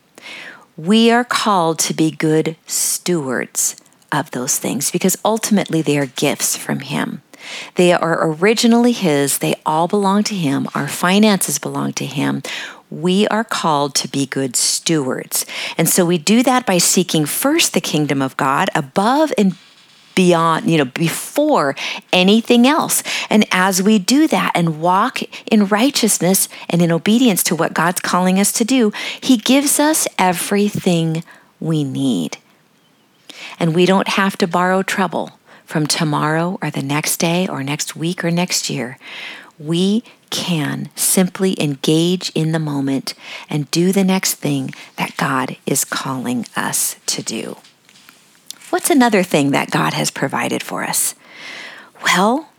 We 0.78 1.12
are 1.12 1.24
called 1.24 1.80
to 1.80 1.94
be 1.94 2.12
good 2.12 2.56
stewards 2.66 3.76
of 4.12 4.32
those 4.32 4.58
things 4.58 4.92
because 4.92 5.18
ultimately 5.24 5.82
they 5.82 5.98
are 5.98 6.06
gifts 6.06 6.56
from 6.56 6.80
Him. 6.80 7.22
They 7.76 7.92
are 7.92 8.30
originally 8.30 8.92
His, 8.92 9.40
they 9.40 9.56
all 9.66 9.88
belong 9.88 10.24
to 10.26 10.36
Him, 10.36 10.68
our 10.76 10.88
finances 10.88 11.58
belong 11.58 11.94
to 11.94 12.06
Him. 12.06 12.44
We 12.90 13.28
are 13.30 13.44
called 13.44 13.96
to 13.96 14.08
be 14.08 14.26
good 14.26 14.56
stewards. 14.56 15.46
And 15.78 15.90
so 15.90 16.06
we 16.06 16.18
do 16.18 16.44
that 16.44 16.66
by 16.66 16.78
seeking 16.78 17.26
first 17.26 17.74
the 17.74 17.82
kingdom 17.82 18.22
of 18.22 18.38
God 18.38 18.70
above 18.76 19.32
and 19.38 19.56
beyond, 20.16 20.70
you 20.70 20.78
know, 20.78 20.86
before 20.86 21.76
anything 22.12 22.68
else. 22.68 23.04
And 23.30 23.46
as 23.52 23.82
we 23.82 24.00
do 24.00 24.28
that 24.28 24.52
and 24.56 24.82
walk 24.82 25.22
in 25.50 25.68
righteousness 25.68 26.50
and 26.70 26.82
in 26.82 26.92
obedience 26.92 27.44
to 27.44 27.56
what 27.56 27.74
God's 27.74 28.02
calling 28.02 28.40
us 28.40 28.52
to 28.54 28.66
do, 28.66 28.92
He 29.20 29.38
gives 29.38 29.80
us 29.80 30.08
everything 30.18 31.24
we 31.60 31.84
need. 31.84 32.38
And 33.60 33.76
we 33.76 33.86
don't 33.86 34.08
have 34.10 34.38
to 34.38 34.48
borrow 34.48 34.84
trouble 34.84 35.40
from 35.66 35.88
tomorrow 35.88 36.60
or 36.62 36.70
the 36.70 36.82
next 36.82 37.18
day 37.18 37.48
or 37.48 37.64
next 37.64 37.96
week 37.96 38.24
or 38.24 38.32
next 38.32 38.70
year. 38.70 38.98
We 39.58 40.04
can 40.32 40.90
simply 40.96 41.62
engage 41.62 42.32
in 42.32 42.52
the 42.52 42.60
moment 42.60 43.14
and 43.50 43.70
do 43.70 43.92
the 43.92 44.04
next 44.04 44.36
thing 44.36 44.74
that 44.96 45.16
God 45.18 45.58
is 45.66 45.86
calling 45.86 46.46
us 46.56 46.96
to 47.06 47.22
do. 47.22 47.58
What's 48.72 48.90
another 48.90 49.22
thing 49.22 49.52
that 49.52 49.70
God 49.70 49.94
has 49.94 50.10
provided 50.10 50.64
for 50.64 50.84
us? 50.84 51.14
Well, 52.04 52.50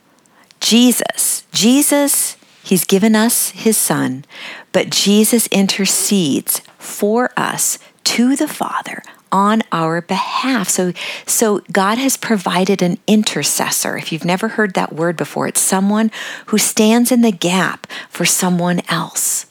Jesus. 0.60 1.46
Jesus, 1.52 2.36
He's 2.62 2.84
given 2.84 3.16
us 3.16 3.50
His 3.50 3.78
Son, 3.78 4.26
but 4.72 4.90
Jesus 4.90 5.46
intercedes 5.46 6.60
for 6.78 7.30
us 7.34 7.78
to 8.04 8.36
the 8.36 8.46
Father 8.46 9.02
on 9.32 9.62
our 9.72 10.02
behalf. 10.02 10.68
So, 10.68 10.92
so 11.26 11.62
God 11.72 11.96
has 11.96 12.18
provided 12.18 12.82
an 12.82 12.98
intercessor. 13.06 13.96
If 13.96 14.12
you've 14.12 14.26
never 14.26 14.48
heard 14.48 14.74
that 14.74 14.92
word 14.92 15.16
before, 15.16 15.48
it's 15.48 15.62
someone 15.62 16.10
who 16.46 16.58
stands 16.58 17.10
in 17.10 17.22
the 17.22 17.32
gap 17.32 17.86
for 18.10 18.26
someone 18.26 18.82
else. 18.90 19.46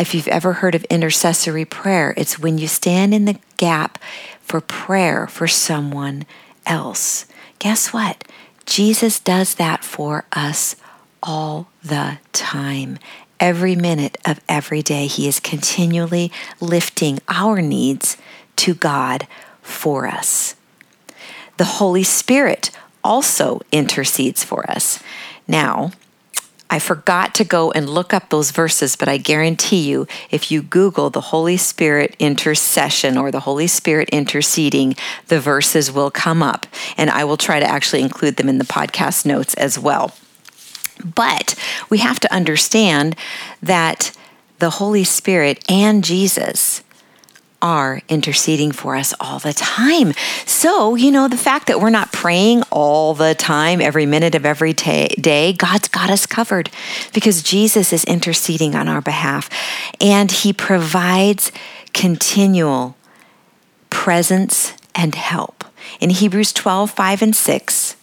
If 0.00 0.14
you've 0.14 0.28
ever 0.28 0.54
heard 0.54 0.74
of 0.74 0.84
intercessory 0.84 1.64
prayer, 1.64 2.14
it's 2.16 2.38
when 2.38 2.58
you 2.58 2.68
stand 2.68 3.14
in 3.14 3.24
the 3.24 3.38
gap 3.56 3.98
for 4.40 4.60
prayer 4.60 5.26
for 5.26 5.46
someone 5.46 6.26
else. 6.66 7.26
Guess 7.58 7.92
what? 7.92 8.24
Jesus 8.66 9.20
does 9.20 9.54
that 9.56 9.84
for 9.84 10.24
us 10.32 10.76
all 11.22 11.68
the 11.82 12.18
time. 12.32 12.98
Every 13.40 13.76
minute 13.76 14.16
of 14.24 14.40
every 14.48 14.82
day, 14.82 15.06
He 15.06 15.28
is 15.28 15.40
continually 15.40 16.30
lifting 16.60 17.18
our 17.28 17.60
needs 17.60 18.16
to 18.56 18.74
God 18.74 19.26
for 19.62 20.06
us. 20.06 20.54
The 21.56 21.64
Holy 21.64 22.04
Spirit 22.04 22.70
also 23.02 23.60
intercedes 23.70 24.42
for 24.44 24.68
us. 24.70 24.98
Now, 25.46 25.92
I 26.74 26.80
forgot 26.80 27.36
to 27.36 27.44
go 27.44 27.70
and 27.70 27.88
look 27.88 28.12
up 28.12 28.30
those 28.30 28.50
verses, 28.50 28.96
but 28.96 29.08
I 29.08 29.16
guarantee 29.16 29.88
you, 29.88 30.08
if 30.32 30.50
you 30.50 30.60
Google 30.60 31.08
the 31.08 31.20
Holy 31.20 31.56
Spirit 31.56 32.16
intercession 32.18 33.16
or 33.16 33.30
the 33.30 33.38
Holy 33.38 33.68
Spirit 33.68 34.08
interceding, 34.08 34.96
the 35.28 35.38
verses 35.38 35.92
will 35.92 36.10
come 36.10 36.42
up. 36.42 36.66
And 36.96 37.10
I 37.10 37.22
will 37.22 37.36
try 37.36 37.60
to 37.60 37.64
actually 37.64 38.02
include 38.02 38.38
them 38.38 38.48
in 38.48 38.58
the 38.58 38.64
podcast 38.64 39.24
notes 39.24 39.54
as 39.54 39.78
well. 39.78 40.16
But 41.04 41.54
we 41.90 41.98
have 41.98 42.18
to 42.18 42.34
understand 42.34 43.14
that 43.62 44.10
the 44.58 44.70
Holy 44.70 45.04
Spirit 45.04 45.64
and 45.70 46.02
Jesus 46.02 46.82
are 47.62 48.02
interceding 48.08 48.72
for 48.72 48.96
us 48.96 49.14
all 49.18 49.38
the 49.38 49.52
time. 49.52 50.12
So, 50.44 50.94
you 50.94 51.10
know, 51.10 51.28
the 51.28 51.36
fact 51.36 51.66
that 51.68 51.80
we're 51.80 51.90
not 51.90 52.12
praying 52.12 52.62
all 52.70 53.14
the 53.14 53.34
time, 53.34 53.80
every 53.80 54.06
minute 54.06 54.34
of 54.34 54.44
every 54.44 54.74
t- 54.74 55.08
day, 55.08 55.52
God's 55.52 55.88
got 55.88 56.10
us 56.10 56.26
covered 56.26 56.70
because 57.12 57.42
Jesus 57.42 57.92
is 57.92 58.04
interceding 58.04 58.74
on 58.74 58.88
our 58.88 59.00
behalf 59.00 59.48
and 60.00 60.30
he 60.30 60.52
provides 60.52 61.52
continual 61.92 62.96
presence 63.90 64.74
and 64.94 65.14
help. 65.14 65.64
In 66.00 66.10
Hebrews 66.10 66.52
12, 66.52 66.90
5 66.90 67.22
and 67.22 67.36
6, 67.36 67.96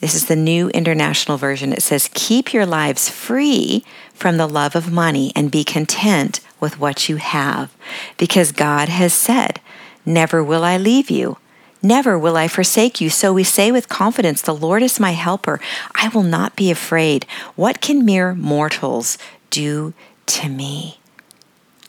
this 0.00 0.14
is 0.14 0.26
the 0.26 0.36
new 0.36 0.68
international 0.70 1.38
version. 1.38 1.72
It 1.72 1.82
says, 1.82 2.10
Keep 2.12 2.52
your 2.52 2.66
lives 2.66 3.08
free 3.08 3.84
from 4.12 4.36
the 4.36 4.46
love 4.46 4.76
of 4.76 4.92
money 4.92 5.32
and 5.34 5.50
be 5.50 5.64
content 5.64 6.40
with 6.60 6.78
what 6.78 7.08
you 7.08 7.16
have, 7.16 7.74
because 8.16 8.52
God 8.52 8.88
has 8.88 9.14
said, 9.14 9.60
Never 10.04 10.44
will 10.44 10.64
I 10.64 10.76
leave 10.76 11.10
you. 11.10 11.38
Never 11.82 12.18
will 12.18 12.36
I 12.36 12.48
forsake 12.48 13.00
you. 13.00 13.10
So 13.10 13.32
we 13.32 13.44
say 13.44 13.72
with 13.72 13.88
confidence, 13.88 14.42
The 14.42 14.54
Lord 14.54 14.82
is 14.82 15.00
my 15.00 15.12
helper. 15.12 15.60
I 15.94 16.08
will 16.08 16.22
not 16.22 16.56
be 16.56 16.70
afraid. 16.70 17.26
What 17.54 17.80
can 17.80 18.04
mere 18.04 18.34
mortals 18.34 19.16
do 19.50 19.94
to 20.26 20.48
me? 20.48 21.00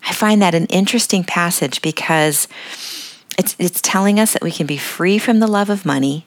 I 0.04 0.14
find 0.14 0.42
that 0.42 0.56
an 0.56 0.68
interesting 0.68 1.26
passage 1.26 1.82
because 1.82 2.48
it's, 3.38 3.56
it's 3.60 3.82
telling 3.82 4.20
us 4.20 4.32
that 4.34 4.44
we 4.44 4.52
can 4.52 4.66
be 4.66 4.78
free 4.78 5.18
from 5.18 5.40
the 5.40 5.48
love 5.48 5.70
of 5.70 5.86
money 5.86 6.26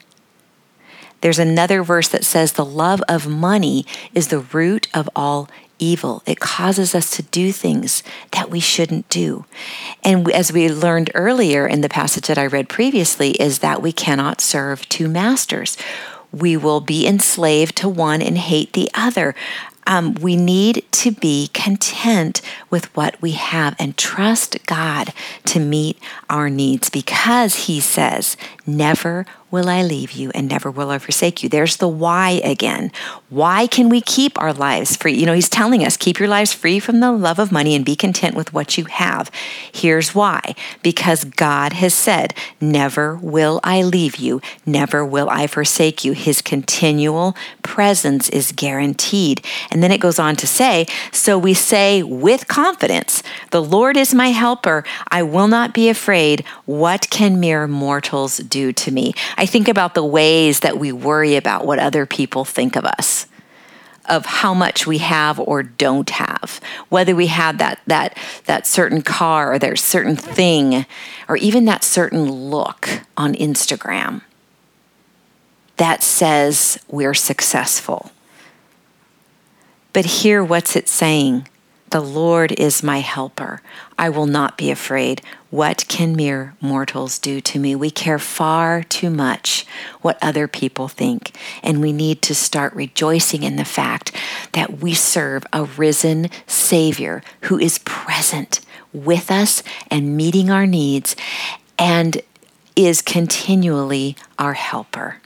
there's 1.20 1.38
another 1.38 1.82
verse 1.82 2.08
that 2.08 2.24
says, 2.24 2.52
The 2.52 2.64
love 2.64 3.02
of 3.08 3.28
money 3.28 3.86
is 4.14 4.28
the 4.28 4.40
root 4.40 4.88
of 4.94 5.08
all 5.14 5.48
evil. 5.78 6.22
It 6.26 6.40
causes 6.40 6.94
us 6.94 7.10
to 7.16 7.22
do 7.22 7.52
things 7.52 8.02
that 8.32 8.50
we 8.50 8.60
shouldn't 8.60 9.08
do. 9.08 9.46
And 10.04 10.30
as 10.30 10.52
we 10.52 10.68
learned 10.68 11.10
earlier 11.14 11.66
in 11.66 11.80
the 11.80 11.88
passage 11.88 12.26
that 12.26 12.38
I 12.38 12.46
read 12.46 12.68
previously, 12.68 13.30
is 13.32 13.60
that 13.60 13.82
we 13.82 13.92
cannot 13.92 14.40
serve 14.40 14.88
two 14.88 15.08
masters. 15.08 15.76
We 16.32 16.56
will 16.56 16.80
be 16.80 17.06
enslaved 17.06 17.76
to 17.76 17.88
one 17.88 18.22
and 18.22 18.38
hate 18.38 18.74
the 18.74 18.90
other. 18.94 19.34
Um, 19.86 20.14
we 20.14 20.36
need 20.36 20.84
to 20.92 21.10
be 21.10 21.48
content 21.52 22.40
with 22.68 22.94
what 22.96 23.20
we 23.20 23.32
have 23.32 23.74
and 23.78 23.96
trust 23.96 24.64
God 24.66 25.12
to 25.46 25.58
meet 25.58 25.98
our 26.28 26.48
needs 26.48 26.90
because 26.90 27.66
He 27.66 27.80
says, 27.80 28.36
Never 28.76 29.26
will 29.50 29.68
I 29.68 29.82
leave 29.82 30.12
you 30.12 30.30
and 30.34 30.48
never 30.48 30.70
will 30.70 30.90
I 30.90 30.98
forsake 30.98 31.42
you. 31.42 31.48
There's 31.48 31.78
the 31.78 31.88
why 31.88 32.40
again. 32.44 32.92
Why 33.28 33.66
can 33.66 33.88
we 33.88 34.00
keep 34.00 34.40
our 34.40 34.52
lives 34.52 34.96
free? 34.96 35.14
You 35.14 35.26
know, 35.26 35.32
he's 35.32 35.48
telling 35.48 35.84
us 35.84 35.96
keep 35.96 36.18
your 36.18 36.28
lives 36.28 36.52
free 36.52 36.78
from 36.78 37.00
the 37.00 37.12
love 37.12 37.38
of 37.38 37.50
money 37.50 37.74
and 37.74 37.84
be 37.84 37.96
content 37.96 38.36
with 38.36 38.52
what 38.52 38.78
you 38.78 38.84
have. 38.84 39.30
Here's 39.72 40.14
why 40.14 40.54
because 40.82 41.24
God 41.24 41.72
has 41.74 41.94
said, 41.94 42.34
Never 42.60 43.16
will 43.16 43.60
I 43.64 43.82
leave 43.82 44.16
you, 44.16 44.40
never 44.64 45.04
will 45.04 45.28
I 45.28 45.46
forsake 45.46 46.04
you. 46.04 46.12
His 46.12 46.42
continual 46.42 47.36
presence 47.62 48.28
is 48.28 48.52
guaranteed. 48.52 49.44
And 49.70 49.82
then 49.82 49.90
it 49.90 50.00
goes 50.00 50.18
on 50.18 50.36
to 50.36 50.46
say, 50.46 50.86
So 51.12 51.36
we 51.38 51.54
say 51.54 52.02
with 52.02 52.48
confidence, 52.48 53.22
The 53.50 53.62
Lord 53.62 53.96
is 53.96 54.14
my 54.14 54.28
helper. 54.28 54.84
I 55.08 55.22
will 55.22 55.48
not 55.48 55.74
be 55.74 55.88
afraid. 55.88 56.44
What 56.66 57.10
can 57.10 57.40
mere 57.40 57.66
mortals 57.66 58.38
do 58.60 58.72
to 58.72 58.90
me? 58.90 59.14
I 59.36 59.46
think 59.46 59.68
about 59.68 59.94
the 59.94 60.04
ways 60.04 60.60
that 60.60 60.78
we 60.78 60.92
worry 60.92 61.36
about 61.36 61.66
what 61.66 61.78
other 61.78 62.06
people 62.06 62.44
think 62.44 62.76
of 62.76 62.84
us 62.84 63.26
of 64.10 64.26
how 64.26 64.52
much 64.52 64.86
we 64.86 64.98
have 64.98 65.38
or 65.38 65.62
don't 65.62 66.10
have. 66.10 66.60
Whether 66.88 67.14
we 67.14 67.28
have 67.28 67.58
that 67.58 67.80
that 67.86 68.18
that 68.46 68.66
certain 68.66 69.02
car 69.02 69.52
or 69.52 69.58
that 69.58 69.78
certain 69.78 70.16
thing 70.16 70.84
or 71.28 71.36
even 71.36 71.64
that 71.66 71.84
certain 71.84 72.30
look 72.30 73.02
on 73.16 73.34
Instagram 73.34 74.22
that 75.76 76.02
says 76.02 76.78
we're 76.88 77.14
successful. 77.14 78.10
But 79.92 80.04
here 80.04 80.42
what's 80.42 80.76
it 80.76 80.88
saying 80.88 81.46
the 81.90 82.00
Lord 82.00 82.52
is 82.52 82.82
my 82.82 83.00
helper. 83.00 83.60
I 83.98 84.08
will 84.08 84.26
not 84.26 84.56
be 84.56 84.70
afraid. 84.70 85.22
What 85.50 85.84
can 85.88 86.14
mere 86.14 86.54
mortals 86.60 87.18
do 87.18 87.40
to 87.40 87.58
me? 87.58 87.74
We 87.74 87.90
care 87.90 88.18
far 88.18 88.84
too 88.84 89.10
much 89.10 89.66
what 90.00 90.18
other 90.22 90.46
people 90.46 90.86
think, 90.86 91.36
and 91.62 91.80
we 91.80 91.92
need 91.92 92.22
to 92.22 92.34
start 92.34 92.72
rejoicing 92.74 93.42
in 93.42 93.56
the 93.56 93.64
fact 93.64 94.14
that 94.52 94.78
we 94.78 94.94
serve 94.94 95.44
a 95.52 95.64
risen 95.64 96.30
Savior 96.46 97.22
who 97.42 97.58
is 97.58 97.78
present 97.80 98.60
with 98.92 99.30
us 99.30 99.62
and 99.90 100.16
meeting 100.16 100.50
our 100.50 100.66
needs 100.66 101.16
and 101.78 102.22
is 102.76 103.02
continually 103.02 104.16
our 104.38 104.52
helper. 104.52 105.19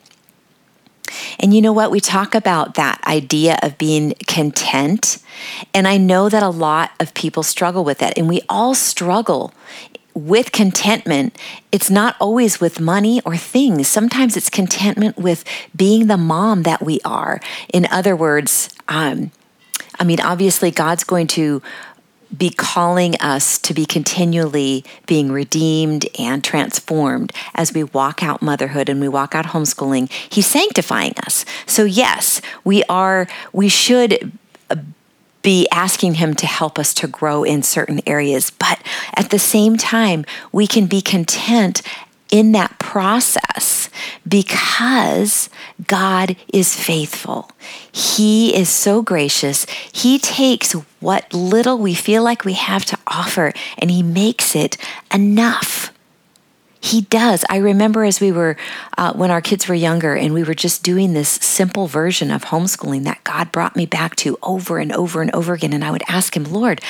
And 1.39 1.55
you 1.55 1.61
know 1.61 1.73
what? 1.73 1.91
We 1.91 2.01
talk 2.01 2.35
about 2.35 2.75
that 2.75 3.03
idea 3.07 3.59
of 3.63 3.79
being 3.79 4.15
content. 4.27 5.19
And 5.73 5.87
I 5.87 5.97
know 5.97 6.29
that 6.29 6.43
a 6.43 6.49
lot 6.49 6.93
of 7.01 7.15
people 7.15 7.43
struggle 7.43 7.85
with 7.85 7.99
that. 7.99 8.17
And 8.17 8.29
we 8.29 8.43
all 8.49 8.75
struggle 8.75 9.53
with 10.15 10.53
contentment. 10.53 11.37
It's 11.73 11.91
not 11.91 12.17
always 12.21 12.61
with 12.61 12.81
money 12.81 13.21
or 13.25 13.37
things. 13.37 13.89
Sometimes 13.89 14.37
it's 14.37 14.49
contentment 14.49 15.19
with 15.19 15.45
being 15.75 16.07
the 16.07 16.17
mom 16.17 16.63
that 16.63 16.83
we 16.83 17.01
are. 17.05 17.41
In 17.73 17.87
other 17.91 18.15
words, 18.15 18.69
um, 18.89 19.33
I 19.99 20.05
mean, 20.05 20.21
obviously, 20.21 20.71
God's 20.71 21.05
going 21.05 21.27
to 21.29 21.63
be 22.37 22.51
calling 22.51 23.15
us 23.17 23.59
to 23.59 23.75
be 23.75 23.85
continually 23.85 24.85
being 25.07 25.31
redeemed 25.31 26.07
and 26.19 26.43
transformed 26.43 27.33
as 27.55 27.73
we 27.73 27.85
walk 27.85 28.23
out 28.23 28.43
motherhood 28.43 28.89
and 28.89 29.01
we 29.01 29.09
walk 29.09 29.35
out 29.35 29.47
homeschooling. 29.47 30.11
He's 30.11 30.47
sanctifying 30.47 31.15
us. 31.27 31.45
So 31.67 31.85
yes, 31.85 32.41
we 32.65 32.83
are 32.85 33.27
we 33.53 33.69
should 33.69 34.33
uh, 34.71 34.77
be 35.43 35.69
asking 35.71 36.15
him 36.15 36.35
to 36.35 36.47
help 36.47 36.79
us 36.79 36.95
to 36.95 37.07
grow 37.07 37.45
in 37.45 37.63
certain 37.63 38.01
areas, 38.07 38.51
but 38.51 38.81
at 39.15 39.31
the 39.31 39.39
same 39.39 39.77
time, 39.77 40.25
we 40.53 40.67
can 40.67 40.87
be 40.87 41.03
content 41.03 41.83
in 42.31 42.53
that 42.53 42.79
process 42.79 43.91
because 44.27 45.51
God 45.87 46.37
is 46.53 46.75
faithful. 46.75 47.51
He 47.91 48.55
is 48.55 48.69
so 48.69 49.03
gracious. 49.03 49.67
He 49.93 50.19
takes 50.19 50.73
what 51.01 51.33
little 51.33 51.79
we 51.79 51.95
feel 51.95 52.23
like 52.23 52.45
we 52.45 52.55
have 52.55 52.85
to 52.87 52.99
offer 53.07 53.53
and 53.79 53.91
He 53.91 54.03
makes 54.03 54.57
it 54.57 54.77
enough. 55.13 55.93
He 56.85 57.01
does. 57.01 57.47
I 57.49 57.57
remember 57.57 58.05
as 58.05 58.21
we 58.21 58.31
were, 58.31 58.59
uh, 58.99 59.15
when 59.15 59.31
our 59.31 59.41
kids 59.41 59.69
were 59.69 59.75
younger, 59.75 60.15
and 60.15 60.35
we 60.35 60.45
were 60.45 60.55
just 60.55 60.83
doing 60.83 61.15
this 61.15 61.31
simple 61.31 61.87
version 61.87 62.31
of 62.31 62.45
homeschooling 62.45 63.05
that 63.05 63.25
God 63.25 63.51
brought 63.51 63.75
me 63.75 63.87
back 63.87 64.17
to 64.17 64.37
over 64.43 64.79
and 64.79 64.93
over 64.93 65.23
and 65.23 65.35
over 65.35 65.55
again. 65.55 65.73
And 65.73 65.83
I 65.83 65.91
would 65.91 66.03
ask 66.09 66.37
Him, 66.37 66.45
Lord, 66.45 66.83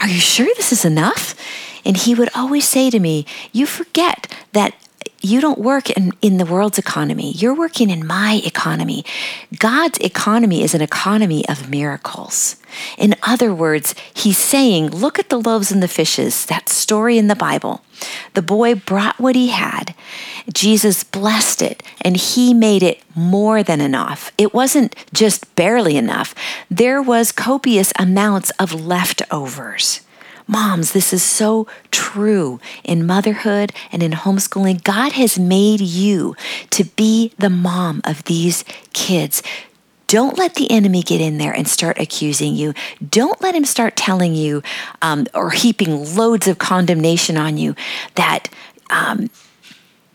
are 0.00 0.08
you 0.08 0.18
sure 0.18 0.46
this 0.56 0.72
is 0.72 0.84
enough? 0.84 1.36
And 1.84 1.96
He 1.96 2.14
would 2.14 2.30
always 2.34 2.68
say 2.68 2.90
to 2.90 3.00
me, 3.00 3.26
You 3.52 3.66
forget 3.66 4.32
that 4.52 4.74
you 5.22 5.40
don't 5.40 5.58
work 5.58 5.90
in, 5.90 6.12
in 6.22 6.38
the 6.38 6.46
world's 6.46 6.78
economy. 6.78 7.32
You're 7.32 7.54
working 7.54 7.90
in 7.90 8.06
my 8.06 8.40
economy. 8.44 9.04
God's 9.58 9.98
economy 9.98 10.62
is 10.62 10.74
an 10.74 10.80
economy 10.80 11.46
of 11.48 11.68
miracles. 11.68 12.56
In 12.96 13.14
other 13.22 13.52
words, 13.52 13.94
he's 14.14 14.38
saying, 14.38 14.90
look 14.90 15.18
at 15.18 15.28
the 15.28 15.40
loaves 15.40 15.70
and 15.70 15.82
the 15.82 15.88
fishes, 15.88 16.46
that 16.46 16.68
story 16.68 17.18
in 17.18 17.28
the 17.28 17.36
Bible. 17.36 17.82
The 18.32 18.42
boy 18.42 18.74
brought 18.74 19.20
what 19.20 19.36
he 19.36 19.48
had. 19.48 19.94
Jesus 20.52 21.04
blessed 21.04 21.60
it, 21.60 21.82
and 22.00 22.16
he 22.16 22.54
made 22.54 22.82
it 22.82 23.02
more 23.14 23.62
than 23.62 23.80
enough. 23.80 24.32
It 24.38 24.54
wasn't 24.54 24.96
just 25.12 25.54
barely 25.54 25.96
enough, 25.96 26.34
there 26.70 27.02
was 27.02 27.30
copious 27.30 27.92
amounts 27.98 28.50
of 28.58 28.72
leftovers. 28.72 30.00
Moms, 30.50 30.90
this 30.90 31.12
is 31.12 31.22
so 31.22 31.68
true 31.92 32.58
in 32.82 33.06
motherhood 33.06 33.72
and 33.92 34.02
in 34.02 34.10
homeschooling. 34.10 34.82
God 34.82 35.12
has 35.12 35.38
made 35.38 35.80
you 35.80 36.34
to 36.70 36.84
be 36.84 37.32
the 37.38 37.48
mom 37.48 38.00
of 38.02 38.24
these 38.24 38.64
kids. 38.92 39.44
Don't 40.08 40.36
let 40.36 40.56
the 40.56 40.68
enemy 40.68 41.04
get 41.04 41.20
in 41.20 41.38
there 41.38 41.52
and 41.52 41.68
start 41.68 42.00
accusing 42.00 42.56
you. 42.56 42.74
Don't 43.08 43.40
let 43.40 43.54
him 43.54 43.64
start 43.64 43.94
telling 43.94 44.34
you 44.34 44.60
um, 45.00 45.28
or 45.34 45.50
heaping 45.50 46.16
loads 46.16 46.48
of 46.48 46.58
condemnation 46.58 47.36
on 47.36 47.56
you 47.56 47.76
that 48.16 48.48
um, 48.90 49.30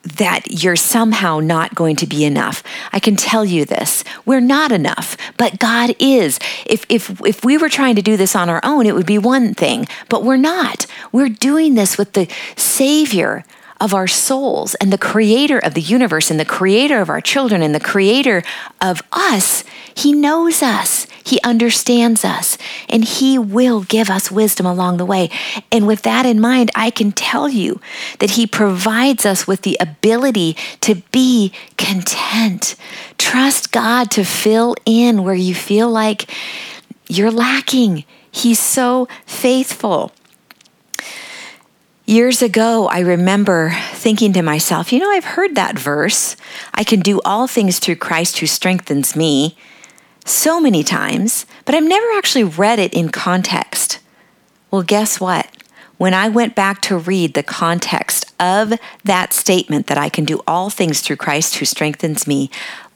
that 0.05 0.63
you're 0.63 0.75
somehow 0.75 1.39
not 1.39 1.73
going 1.75 1.95
to 1.97 2.07
be 2.07 2.23
enough. 2.23 2.63
I 2.93 2.99
can 2.99 3.15
tell 3.15 3.43
you 3.43 3.65
this. 3.65 4.03
We're 4.25 4.39
not 4.39 4.71
enough, 4.71 5.17
but 5.37 5.59
God 5.59 5.95
is. 5.99 6.39
If 6.65 6.85
if 6.89 7.19
if 7.21 7.43
we 7.43 7.57
were 7.57 7.69
trying 7.69 7.95
to 7.95 8.01
do 8.01 8.15
this 8.15 8.35
on 8.35 8.49
our 8.49 8.61
own, 8.63 8.85
it 8.85 8.95
would 8.95 9.05
be 9.05 9.17
one 9.17 9.53
thing, 9.53 9.87
but 10.09 10.23
we're 10.23 10.37
not. 10.37 10.85
We're 11.11 11.29
doing 11.29 11.73
this 11.73 11.97
with 11.97 12.13
the 12.13 12.27
savior 12.55 13.43
of 13.79 13.93
our 13.93 14.07
souls 14.07 14.75
and 14.75 14.91
the 14.91 14.97
creator 14.97 15.59
of 15.59 15.73
the 15.73 15.81
universe 15.81 16.31
and 16.31 16.39
the 16.39 16.45
creator 16.45 17.01
of 17.01 17.09
our 17.09 17.21
children 17.21 17.61
and 17.61 17.75
the 17.75 17.79
creator 17.79 18.43
of 18.81 19.01
us. 19.11 19.63
He 19.93 20.13
knows 20.13 20.61
us. 20.61 21.07
He 21.23 21.41
understands 21.41 22.23
us 22.23 22.57
and 22.87 23.03
He 23.03 23.37
will 23.39 23.81
give 23.81 24.09
us 24.09 24.31
wisdom 24.31 24.65
along 24.65 24.97
the 24.97 25.05
way. 25.05 25.29
And 25.71 25.87
with 25.87 26.03
that 26.03 26.25
in 26.25 26.39
mind, 26.39 26.71
I 26.75 26.89
can 26.89 27.11
tell 27.11 27.49
you 27.49 27.81
that 28.19 28.31
He 28.31 28.45
provides 28.45 29.25
us 29.25 29.47
with 29.47 29.61
the 29.61 29.77
ability 29.79 30.55
to 30.81 30.95
be 31.11 31.51
content. 31.77 32.75
Trust 33.17 33.71
God 33.71 34.11
to 34.11 34.23
fill 34.23 34.75
in 34.85 35.23
where 35.23 35.35
you 35.35 35.55
feel 35.55 35.89
like 35.89 36.29
you're 37.07 37.31
lacking. 37.31 38.03
He's 38.31 38.59
so 38.59 39.07
faithful. 39.25 40.11
Years 42.07 42.43
ago, 42.43 42.87
I 42.87 42.99
remember 42.99 43.75
thinking 43.93 44.31
to 44.33 44.43
myself, 44.43 44.93
you 44.93 44.99
know, 44.99 45.09
I've 45.09 45.25
heard 45.25 45.55
that 45.55 45.79
verse. 45.79 46.35
I 46.71 46.83
can 46.83 46.99
do 46.99 47.19
all 47.25 47.47
things 47.47 47.79
through 47.79 47.95
Christ 47.95 48.37
who 48.37 48.45
strengthens 48.45 49.15
me 49.15 49.57
so 50.23 50.61
many 50.61 50.83
times, 50.83 51.47
but 51.65 51.73
I've 51.73 51.83
never 51.83 52.05
actually 52.15 52.43
read 52.43 52.77
it 52.77 52.93
in 52.93 53.09
context. 53.09 53.97
Well, 54.69 54.83
guess 54.83 55.19
what? 55.19 55.49
When 55.97 56.13
I 56.13 56.29
went 56.29 56.53
back 56.53 56.79
to 56.83 56.97
read 56.97 57.33
the 57.33 57.41
context 57.41 58.31
of 58.39 58.73
that 59.03 59.33
statement 59.33 59.87
that 59.87 59.97
I 59.97 60.09
can 60.09 60.25
do 60.25 60.43
all 60.45 60.69
things 60.69 61.01
through 61.01 61.15
Christ 61.15 61.55
who 61.55 61.65
strengthens 61.65 62.27
me, 62.27 62.51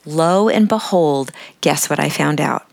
lo 0.06 0.48
and 0.48 0.68
behold, 0.68 1.32
guess 1.60 1.90
what 1.90 1.98
I 1.98 2.10
found 2.10 2.40
out? 2.40 2.64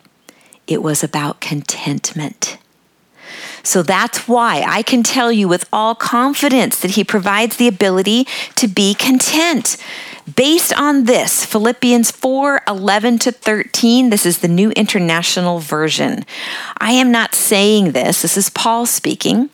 It 0.68 0.84
was 0.84 1.04
about 1.04 1.42
contentment. 1.42 2.57
So 3.68 3.84
that's 3.84 4.30
why 4.30 4.64
I 4.66 4.82
can 4.82 5.04
tell 5.04 5.30
you 5.30 5.50
with 5.50 5.68
all 5.74 5.94
confidence 5.94 6.80
that 6.80 6.92
He 6.92 7.04
provides 7.04 7.58
the 7.58 7.68
ability 7.68 8.26
to 8.56 8.68
be 8.68 8.94
content. 8.94 9.76
Based 10.38 10.74
on 10.80 11.04
this, 11.04 11.44
Philippians 11.44 12.12
4 12.12 12.62
11 12.66 13.20
to 13.20 13.32
13, 13.34 14.10
this 14.10 14.26
is 14.26 14.40
the 14.40 14.48
New 14.48 14.72
International 14.72 15.60
Version. 15.60 16.26
I 16.78 16.94
am 16.94 17.12
not 17.12 17.36
saying 17.36 17.92
this, 17.92 18.22
this 18.22 18.38
is 18.38 18.50
Paul 18.50 18.86
speaking 18.86 19.50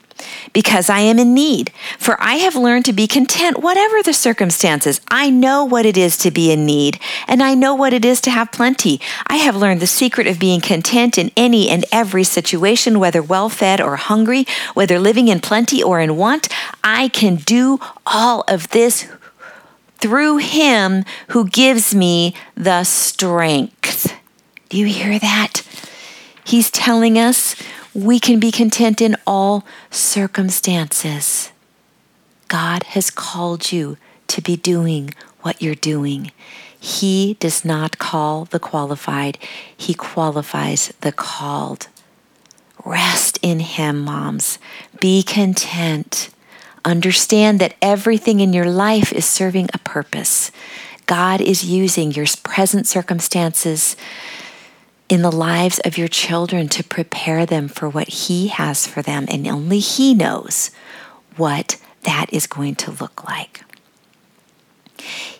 because 0.53 0.89
I 0.89 0.99
am 0.99 1.19
in 1.19 1.33
need. 1.33 1.71
For 1.97 2.21
I 2.21 2.35
have 2.35 2.55
learned 2.55 2.85
to 2.85 2.93
be 2.93 3.07
content, 3.07 3.61
whatever 3.61 4.01
the 4.01 4.13
circumstances. 4.13 5.01
I 5.09 5.29
know 5.29 5.63
what 5.65 5.85
it 5.85 5.97
is 5.97 6.17
to 6.19 6.31
be 6.31 6.51
in 6.51 6.65
need, 6.65 6.99
and 7.27 7.41
I 7.41 7.53
know 7.55 7.75
what 7.75 7.93
it 7.93 8.05
is 8.05 8.21
to 8.21 8.31
have 8.31 8.51
plenty. 8.51 8.99
I 9.27 9.37
have 9.37 9.55
learned 9.55 9.81
the 9.81 9.87
secret 9.87 10.27
of 10.27 10.39
being 10.39 10.61
content 10.61 11.17
in 11.17 11.31
any 11.35 11.69
and 11.69 11.85
every 11.91 12.23
situation, 12.23 12.99
whether 12.99 13.21
well 13.21 13.49
fed 13.49 13.81
or 13.81 13.95
hungry, 13.95 14.45
whether 14.73 14.99
living 14.99 15.27
in 15.27 15.39
plenty 15.39 15.81
or 15.81 15.99
in 15.99 16.17
want. 16.17 16.47
I 16.83 17.07
can 17.07 17.35
do 17.35 17.79
all 18.05 18.43
of 18.47 18.69
this 18.69 19.07
through 19.97 20.37
Him 20.37 21.05
who 21.29 21.47
gives 21.47 21.95
me 21.95 22.35
the 22.55 22.83
strength. 22.83 24.13
Do 24.69 24.77
you 24.77 24.85
hear 24.85 25.17
that? 25.17 25.61
He's 26.45 26.69
telling 26.69 27.17
us 27.17 27.55
we 27.93 28.19
can 28.19 28.39
be 28.39 28.51
content 28.51 29.01
in 29.01 29.15
all 29.25 29.65
circumstances. 29.91 31.51
God 32.47 32.83
has 32.83 33.09
called 33.09 33.71
you 33.71 33.97
to 34.27 34.41
be 34.41 34.55
doing 34.55 35.13
what 35.41 35.61
you're 35.61 35.75
doing. 35.75 36.31
He 36.79 37.35
does 37.39 37.63
not 37.63 37.97
call 37.97 38.45
the 38.45 38.59
qualified, 38.59 39.37
He 39.75 39.93
qualifies 39.93 40.93
the 41.01 41.11
called. 41.11 41.87
Rest 42.85 43.39
in 43.41 43.59
Him, 43.59 44.01
moms. 44.01 44.59
Be 44.99 45.23
content. 45.23 46.29
Understand 46.83 47.59
that 47.59 47.75
everything 47.81 48.41
in 48.41 48.51
your 48.51 48.65
life 48.65 49.13
is 49.13 49.25
serving 49.25 49.69
a 49.73 49.77
purpose. 49.79 50.51
God 51.05 51.39
is 51.39 51.63
using 51.63 52.11
your 52.11 52.25
present 52.43 52.87
circumstances 52.87 53.95
in 55.09 55.21
the 55.21 55.31
lives 55.31 55.79
of 55.79 55.97
your 55.97 56.07
children 56.07 56.67
to 56.69 56.83
prepare 56.83 57.45
them 57.45 57.67
for 57.67 57.89
what 57.89 58.09
He 58.09 58.47
has 58.47 58.87
for 58.87 59.01
them. 59.01 59.25
And 59.29 59.47
only 59.47 59.79
He 59.79 60.13
knows 60.13 60.71
what 61.35 61.77
that 62.03 62.27
is 62.31 62.47
going 62.47 62.75
to 62.75 62.91
look 62.91 63.23
like. 63.23 63.63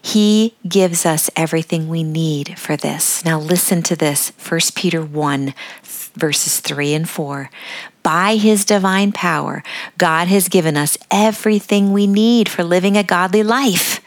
He 0.02 0.56
gives 0.68 1.06
us 1.06 1.30
everything 1.36 1.88
we 1.88 2.04
need 2.04 2.60
for 2.60 2.76
this. 2.76 3.24
Now, 3.24 3.40
listen 3.40 3.82
to 3.84 3.96
this 3.96 4.34
1 4.38 4.60
Peter 4.76 5.02
1, 5.02 5.54
verses 6.16 6.60
3 6.60 6.94
and 6.94 7.10
4. 7.10 7.50
By 8.02 8.36
his 8.36 8.66
divine 8.66 9.14
power, 9.14 9.64
God 9.98 10.28
has 10.28 10.50
given 10.50 10.76
us 10.76 10.98
everything 11.10 11.94
we 11.94 12.06
need 12.06 12.50
for 12.50 12.64
living 12.64 12.98
a 12.98 13.04
godly 13.04 13.44
life. 13.44 14.02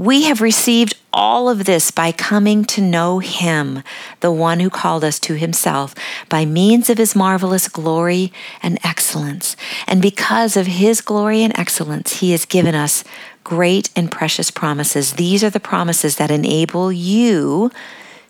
We 0.00 0.22
have 0.22 0.40
received 0.40 0.94
all 1.12 1.50
of 1.50 1.66
this 1.66 1.90
by 1.90 2.10
coming 2.10 2.64
to 2.64 2.80
know 2.80 3.18
Him, 3.18 3.82
the 4.20 4.32
one 4.32 4.60
who 4.60 4.70
called 4.70 5.04
us 5.04 5.18
to 5.18 5.34
Himself, 5.34 5.94
by 6.30 6.46
means 6.46 6.88
of 6.88 6.96
His 6.96 7.14
marvelous 7.14 7.68
glory 7.68 8.32
and 8.62 8.78
excellence. 8.82 9.56
And 9.86 10.00
because 10.00 10.56
of 10.56 10.66
His 10.66 11.02
glory 11.02 11.42
and 11.42 11.52
excellence, 11.58 12.20
He 12.20 12.30
has 12.30 12.46
given 12.46 12.74
us 12.74 13.04
great 13.44 13.90
and 13.94 14.10
precious 14.10 14.50
promises. 14.50 15.12
These 15.12 15.44
are 15.44 15.50
the 15.50 15.60
promises 15.60 16.16
that 16.16 16.30
enable 16.30 16.90
you 16.90 17.70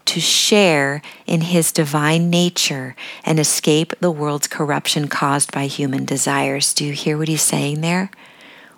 to 0.07 0.19
share 0.19 1.01
in 1.25 1.41
His 1.41 1.71
divine 1.71 2.31
nature 2.31 2.97
and 3.25 3.39
escape 3.39 3.93
the 4.01 4.11
world's 4.11 4.49
corruption 4.49 5.07
caused 5.07 5.53
by 5.53 5.67
human 5.67 6.05
desires. 6.05 6.75
Do 6.75 6.85
you 6.85 6.95
hear 6.95 7.17
what 7.17 7.29
He's 7.29 7.43
saying 7.43 7.81
there? 7.81 8.11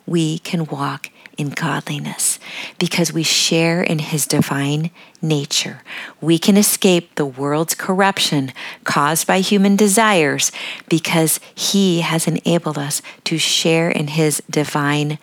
We 0.05 0.41
can 0.41 0.67
walk 0.67 1.09
in 1.39 1.51
godliness 1.51 2.39
because 2.79 3.13
we 3.13 3.23
share 3.23 3.83
in 3.83 3.99
his 3.99 4.27
divine 4.27 4.91
nature. 5.21 5.83
We 6.21 6.39
can 6.39 6.57
escape 6.57 7.15
the 7.15 7.27
world's 7.27 7.75
corruption 7.75 8.53
caused 8.85 9.27
by 9.27 9.41
human 9.41 9.77
desires 9.77 10.53
because 10.89 11.41
he 11.55 12.01
has 12.01 12.27
enabled 12.27 12.79
us 12.79 13.03
to 13.25 13.39
share 13.39 13.91
in 13.91 14.09
his 14.09 14.43
divine 14.51 15.19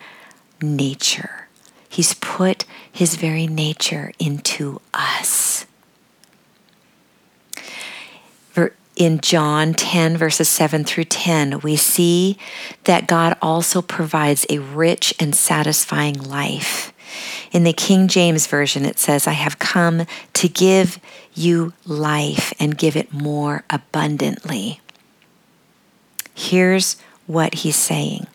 nature. 0.62 1.48
He's 1.88 2.14
put 2.14 2.64
his 2.90 3.16
very 3.16 3.46
nature 3.46 4.12
into 4.18 4.80
us. 4.94 5.66
In 9.00 9.18
John 9.22 9.72
10, 9.72 10.18
verses 10.18 10.46
7 10.50 10.84
through 10.84 11.04
10, 11.04 11.60
we 11.60 11.74
see 11.74 12.36
that 12.84 13.06
God 13.06 13.34
also 13.40 13.80
provides 13.80 14.44
a 14.50 14.58
rich 14.58 15.14
and 15.18 15.34
satisfying 15.34 16.22
life. 16.22 16.92
In 17.50 17.64
the 17.64 17.72
King 17.72 18.08
James 18.08 18.46
Version, 18.46 18.84
it 18.84 18.98
says, 18.98 19.26
I 19.26 19.32
have 19.32 19.58
come 19.58 20.04
to 20.34 20.48
give 20.48 21.00
you 21.32 21.72
life 21.86 22.52
and 22.60 22.76
give 22.76 22.94
it 22.94 23.10
more 23.10 23.64
abundantly. 23.70 24.82
Here's 26.34 27.00
what 27.26 27.54
he's 27.54 27.76
saying 27.76 28.26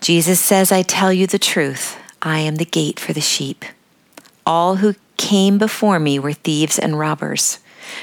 Jesus 0.00 0.38
says, 0.38 0.70
I 0.70 0.82
tell 0.82 1.12
you 1.12 1.26
the 1.26 1.40
truth. 1.40 1.98
I 2.22 2.38
am 2.38 2.54
the 2.56 2.64
gate 2.64 3.00
for 3.00 3.12
the 3.12 3.20
sheep. 3.20 3.64
All 4.46 4.76
who 4.76 4.94
came 5.16 5.58
before 5.58 5.98
me 5.98 6.20
were 6.20 6.34
thieves 6.34 6.78
and 6.78 6.96
robbers 6.96 7.58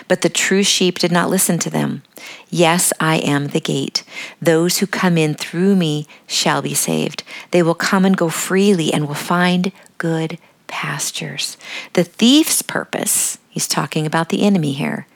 but 0.08 0.22
the 0.22 0.30
true 0.30 0.64
sheep 0.64 1.00
did 1.00 1.12
not 1.12 1.30
listen 1.30 1.60
to 1.60 1.70
them. 1.70 2.04
Yes, 2.50 2.92
I 3.00 3.18
am 3.18 3.48
the 3.48 3.60
gate. 3.60 4.04
Those 4.42 4.80
who 4.80 4.88
come 4.88 5.18
in 5.18 5.36
through 5.36 5.76
me 5.76 6.08
shall 6.26 6.62
be 6.62 6.74
saved. 6.74 7.24
They 7.52 7.64
will 7.64 7.76
come 7.76 8.06
and 8.06 8.18
go 8.18 8.30
freely 8.30 8.94
and 8.94 9.08
will 9.08 9.16
find 9.16 9.72
good 9.98 10.38
pastures. 10.68 11.58
The 11.94 12.04
thief's 12.04 12.62
purpose, 12.62 13.38
he's 13.50 13.68
talking 13.68 14.06
about 14.06 14.30
the 14.30 14.44
enemy 14.44 14.74
here, 14.74 15.08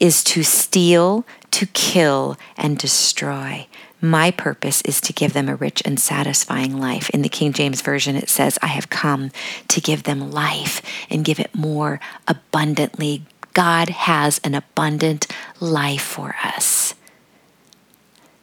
is 0.00 0.24
to 0.24 0.42
steal, 0.42 1.24
to 1.52 1.66
kill, 1.66 2.36
and 2.56 2.78
destroy. 2.78 3.66
My 4.00 4.30
purpose 4.30 4.82
is 4.82 5.00
to 5.00 5.14
give 5.14 5.32
them 5.32 5.48
a 5.48 5.56
rich 5.56 5.80
and 5.84 5.98
satisfying 5.98 6.78
life. 6.78 7.08
In 7.10 7.22
the 7.22 7.28
King 7.30 7.54
James 7.54 7.80
Version, 7.80 8.16
it 8.16 8.28
says, 8.28 8.58
I 8.60 8.66
have 8.66 8.90
come 8.90 9.30
to 9.68 9.80
give 9.80 10.02
them 10.02 10.30
life 10.30 10.82
and 11.08 11.24
give 11.24 11.40
it 11.40 11.54
more 11.54 12.00
abundantly. 12.28 13.22
God 13.54 13.88
has 13.88 14.40
an 14.44 14.54
abundant 14.54 15.26
life 15.60 16.02
for 16.02 16.36
us. 16.44 16.94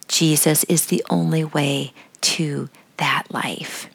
Jesus 0.08 0.64
is 0.64 0.86
the 0.86 1.04
only 1.08 1.44
way 1.44 1.92
to 2.22 2.68
that 2.96 3.24
life. 3.30 3.88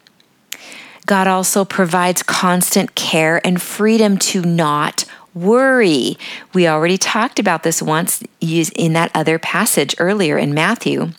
God 1.06 1.26
also 1.26 1.64
provides 1.64 2.22
constant 2.22 2.94
care 2.94 3.44
and 3.46 3.62
freedom 3.62 4.18
to 4.18 4.42
not 4.42 5.04
worry. 5.34 6.18
We 6.52 6.68
already 6.68 6.98
talked 6.98 7.38
about 7.38 7.62
this 7.62 7.80
once 7.80 8.22
in 8.40 8.92
that 8.92 9.10
other 9.14 9.38
passage 9.38 9.94
earlier 9.98 10.36
in 10.36 10.52
Matthew. 10.52 11.12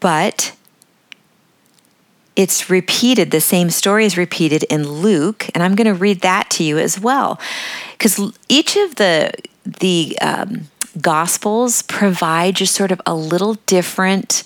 But 0.00 0.54
it's 2.36 2.68
repeated, 2.68 3.30
the 3.30 3.40
same 3.40 3.70
story 3.70 4.04
is 4.04 4.18
repeated 4.18 4.64
in 4.64 4.90
Luke, 4.90 5.48
and 5.54 5.62
I'm 5.62 5.76
going 5.76 5.86
to 5.86 5.94
read 5.94 6.20
that 6.22 6.50
to 6.50 6.64
you 6.64 6.78
as 6.78 6.98
well. 6.98 7.38
Because 7.98 8.32
each 8.48 8.76
of 8.76 8.96
the, 8.96 9.32
the 9.64 10.18
um, 10.20 10.68
Gospels 11.00 11.82
provide 11.82 12.56
just 12.56 12.74
sort 12.74 12.92
of 12.92 13.00
a 13.04 13.14
little 13.14 13.54
different 13.66 14.44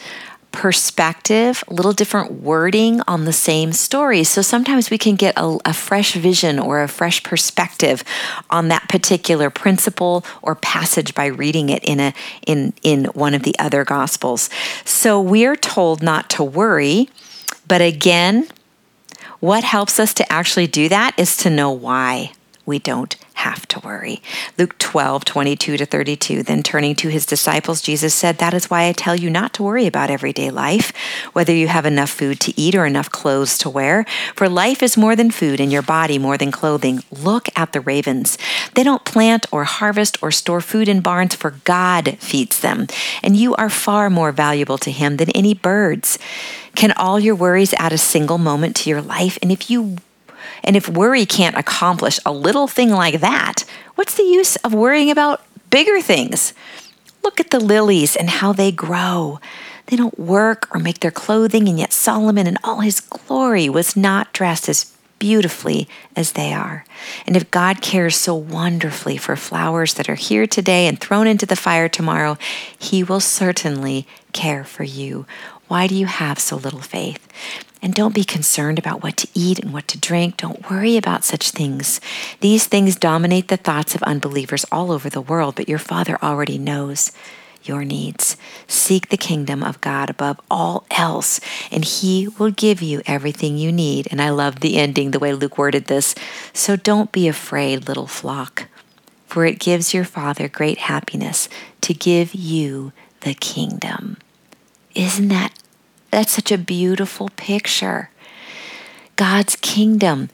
perspective, 0.50 1.62
a 1.68 1.74
little 1.74 1.92
different 1.92 2.32
wording 2.32 3.02
on 3.06 3.26
the 3.26 3.32
same 3.32 3.72
story. 3.72 4.24
So 4.24 4.40
sometimes 4.40 4.90
we 4.90 4.96
can 4.96 5.14
get 5.14 5.34
a, 5.36 5.58
a, 5.66 5.74
fresh 5.74 6.14
vision 6.14 6.58
or 6.58 6.82
a 6.82 6.88
fresh 6.88 7.22
perspective 7.22 8.02
on 8.48 8.68
that 8.68 8.88
particular 8.88 9.50
principle 9.50 10.24
or 10.40 10.54
passage 10.54 11.14
by 11.14 11.26
reading 11.26 11.68
it 11.68 11.84
in 11.84 12.00
a 12.00 12.14
in 12.46 12.72
in 12.82 13.04
one 13.06 13.34
of 13.34 13.42
the 13.42 13.54
other 13.58 13.84
gospels. 13.84 14.48
So 14.86 15.20
we're 15.20 15.56
told 15.56 16.02
not 16.02 16.30
to 16.30 16.44
worry, 16.44 17.10
but 17.66 17.82
again, 17.82 18.48
what 19.40 19.64
helps 19.64 20.00
us 20.00 20.14
to 20.14 20.32
actually 20.32 20.66
do 20.66 20.88
that 20.88 21.14
is 21.18 21.36
to 21.38 21.50
know 21.50 21.70
why 21.70 22.32
we 22.64 22.78
don't 22.78 23.14
have 23.38 23.66
to 23.68 23.78
worry. 23.80 24.20
Luke 24.58 24.76
12, 24.78 25.24
22 25.24 25.76
to 25.76 25.86
32. 25.86 26.42
Then 26.42 26.62
turning 26.62 26.96
to 26.96 27.08
his 27.08 27.24
disciples, 27.24 27.80
Jesus 27.80 28.12
said, 28.12 28.38
That 28.38 28.52
is 28.52 28.68
why 28.68 28.88
I 28.88 28.92
tell 28.92 29.14
you 29.14 29.30
not 29.30 29.54
to 29.54 29.62
worry 29.62 29.86
about 29.86 30.10
everyday 30.10 30.50
life, 30.50 30.92
whether 31.34 31.54
you 31.54 31.68
have 31.68 31.86
enough 31.86 32.10
food 32.10 32.40
to 32.40 32.60
eat 32.60 32.74
or 32.74 32.84
enough 32.84 33.10
clothes 33.10 33.56
to 33.58 33.70
wear. 33.70 34.04
For 34.34 34.48
life 34.48 34.82
is 34.82 34.96
more 34.96 35.14
than 35.14 35.30
food, 35.30 35.60
and 35.60 35.70
your 35.70 35.82
body 35.82 36.18
more 36.18 36.36
than 36.36 36.50
clothing. 36.50 37.04
Look 37.12 37.48
at 37.54 37.72
the 37.72 37.80
ravens. 37.80 38.38
They 38.74 38.82
don't 38.82 39.04
plant 39.04 39.46
or 39.52 39.64
harvest 39.64 40.20
or 40.20 40.32
store 40.32 40.60
food 40.60 40.88
in 40.88 41.00
barns, 41.00 41.36
for 41.36 41.52
God 41.62 42.18
feeds 42.18 42.58
them. 42.58 42.88
And 43.22 43.36
you 43.36 43.54
are 43.54 43.70
far 43.70 44.10
more 44.10 44.32
valuable 44.32 44.78
to 44.78 44.90
him 44.90 45.16
than 45.16 45.30
any 45.30 45.54
birds. 45.54 46.18
Can 46.74 46.92
all 46.92 47.18
your 47.20 47.34
worries 47.34 47.74
add 47.74 47.92
a 47.92 47.98
single 47.98 48.38
moment 48.38 48.74
to 48.76 48.90
your 48.90 49.02
life? 49.02 49.38
And 49.42 49.52
if 49.52 49.70
you 49.70 49.98
and 50.64 50.76
if 50.76 50.88
worry 50.88 51.26
can't 51.26 51.56
accomplish 51.56 52.18
a 52.24 52.32
little 52.32 52.68
thing 52.68 52.90
like 52.90 53.20
that, 53.20 53.64
what's 53.94 54.14
the 54.14 54.22
use 54.22 54.56
of 54.56 54.74
worrying 54.74 55.10
about 55.10 55.42
bigger 55.70 56.00
things? 56.00 56.52
Look 57.22 57.40
at 57.40 57.50
the 57.50 57.60
lilies 57.60 58.16
and 58.16 58.30
how 58.30 58.52
they 58.52 58.72
grow. 58.72 59.40
They 59.86 59.96
don't 59.96 60.18
work 60.18 60.68
or 60.74 60.80
make 60.80 61.00
their 61.00 61.10
clothing, 61.10 61.68
and 61.68 61.78
yet 61.78 61.92
Solomon 61.92 62.46
in 62.46 62.58
all 62.62 62.80
his 62.80 63.00
glory 63.00 63.68
was 63.68 63.96
not 63.96 64.32
dressed 64.32 64.68
as 64.68 64.92
beautifully 65.18 65.88
as 66.16 66.32
they 66.32 66.52
are. 66.52 66.84
And 67.26 67.36
if 67.36 67.50
God 67.50 67.82
cares 67.82 68.16
so 68.16 68.34
wonderfully 68.34 69.16
for 69.16 69.36
flowers 69.36 69.94
that 69.94 70.08
are 70.08 70.14
here 70.14 70.46
today 70.46 70.86
and 70.86 71.00
thrown 71.00 71.26
into 71.26 71.46
the 71.46 71.56
fire 71.56 71.88
tomorrow, 71.88 72.38
He 72.78 73.02
will 73.02 73.20
certainly 73.20 74.06
care 74.32 74.64
for 74.64 74.84
you. 74.84 75.26
Why 75.66 75.86
do 75.86 75.94
you 75.94 76.06
have 76.06 76.38
so 76.38 76.56
little 76.56 76.80
faith? 76.80 77.26
And 77.80 77.94
don't 77.94 78.14
be 78.14 78.24
concerned 78.24 78.78
about 78.78 79.02
what 79.02 79.16
to 79.18 79.28
eat 79.34 79.58
and 79.58 79.72
what 79.72 79.86
to 79.88 79.98
drink. 79.98 80.36
Don't 80.36 80.68
worry 80.68 80.96
about 80.96 81.24
such 81.24 81.50
things. 81.50 82.00
These 82.40 82.66
things 82.66 82.96
dominate 82.96 83.48
the 83.48 83.56
thoughts 83.56 83.94
of 83.94 84.02
unbelievers 84.02 84.66
all 84.72 84.90
over 84.90 85.08
the 85.08 85.20
world, 85.20 85.54
but 85.54 85.68
your 85.68 85.78
Father 85.78 86.18
already 86.22 86.58
knows 86.58 87.12
your 87.62 87.84
needs. 87.84 88.36
Seek 88.66 89.08
the 89.08 89.16
kingdom 89.16 89.62
of 89.62 89.80
God 89.80 90.10
above 90.10 90.40
all 90.50 90.86
else, 90.90 91.40
and 91.70 91.84
He 91.84 92.28
will 92.38 92.50
give 92.50 92.82
you 92.82 93.02
everything 93.06 93.56
you 93.56 93.70
need. 93.70 94.08
And 94.10 94.20
I 94.20 94.30
love 94.30 94.60
the 94.60 94.76
ending, 94.76 95.10
the 95.10 95.18
way 95.18 95.32
Luke 95.32 95.58
worded 95.58 95.86
this. 95.86 96.14
So 96.52 96.76
don't 96.76 97.12
be 97.12 97.28
afraid, 97.28 97.86
little 97.86 98.06
flock, 98.06 98.66
for 99.26 99.44
it 99.44 99.60
gives 99.60 99.94
your 99.94 100.04
Father 100.04 100.48
great 100.48 100.78
happiness 100.78 101.48
to 101.82 101.94
give 101.94 102.34
you 102.34 102.92
the 103.20 103.34
kingdom. 103.34 104.16
Isn't 104.94 105.28
that 105.28 105.52
that's 106.10 106.32
such 106.32 106.50
a 106.50 106.58
beautiful 106.58 107.30
picture. 107.36 108.10
God's 109.16 109.56
kingdom 109.56 110.30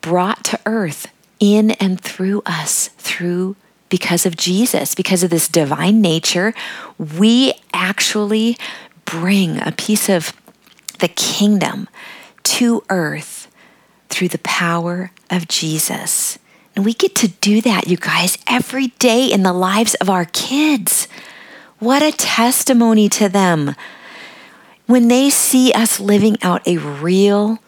brought 0.00 0.44
to 0.44 0.60
earth 0.66 1.08
in 1.40 1.72
and 1.72 2.00
through 2.00 2.42
us 2.44 2.88
through 2.98 3.56
because 3.88 4.26
of 4.26 4.36
Jesus, 4.36 4.94
because 4.94 5.22
of 5.22 5.30
this 5.30 5.48
divine 5.48 6.00
nature, 6.00 6.52
we 6.98 7.54
actually 7.72 8.58
bring 9.04 9.60
a 9.62 9.72
piece 9.72 10.08
of 10.08 10.32
the 10.98 11.08
kingdom 11.08 11.88
to 12.42 12.82
earth 12.90 13.48
through 14.08 14.28
the 14.28 14.38
power 14.38 15.10
of 15.30 15.48
Jesus. 15.48 16.38
And 16.74 16.84
we 16.84 16.92
get 16.92 17.14
to 17.16 17.28
do 17.28 17.60
that, 17.62 17.88
you 17.88 17.96
guys, 17.96 18.38
every 18.46 18.88
day 18.98 19.26
in 19.26 19.42
the 19.42 19.52
lives 19.52 19.94
of 19.94 20.10
our 20.10 20.24
kids. 20.26 21.08
What 21.78 22.02
a 22.02 22.12
testimony 22.12 23.08
to 23.10 23.28
them 23.28 23.74
when 24.88 25.08
they 25.08 25.28
see 25.28 25.70
us 25.72 26.00
living 26.00 26.38
out 26.42 26.66
a 26.66 26.78
real 26.78 27.58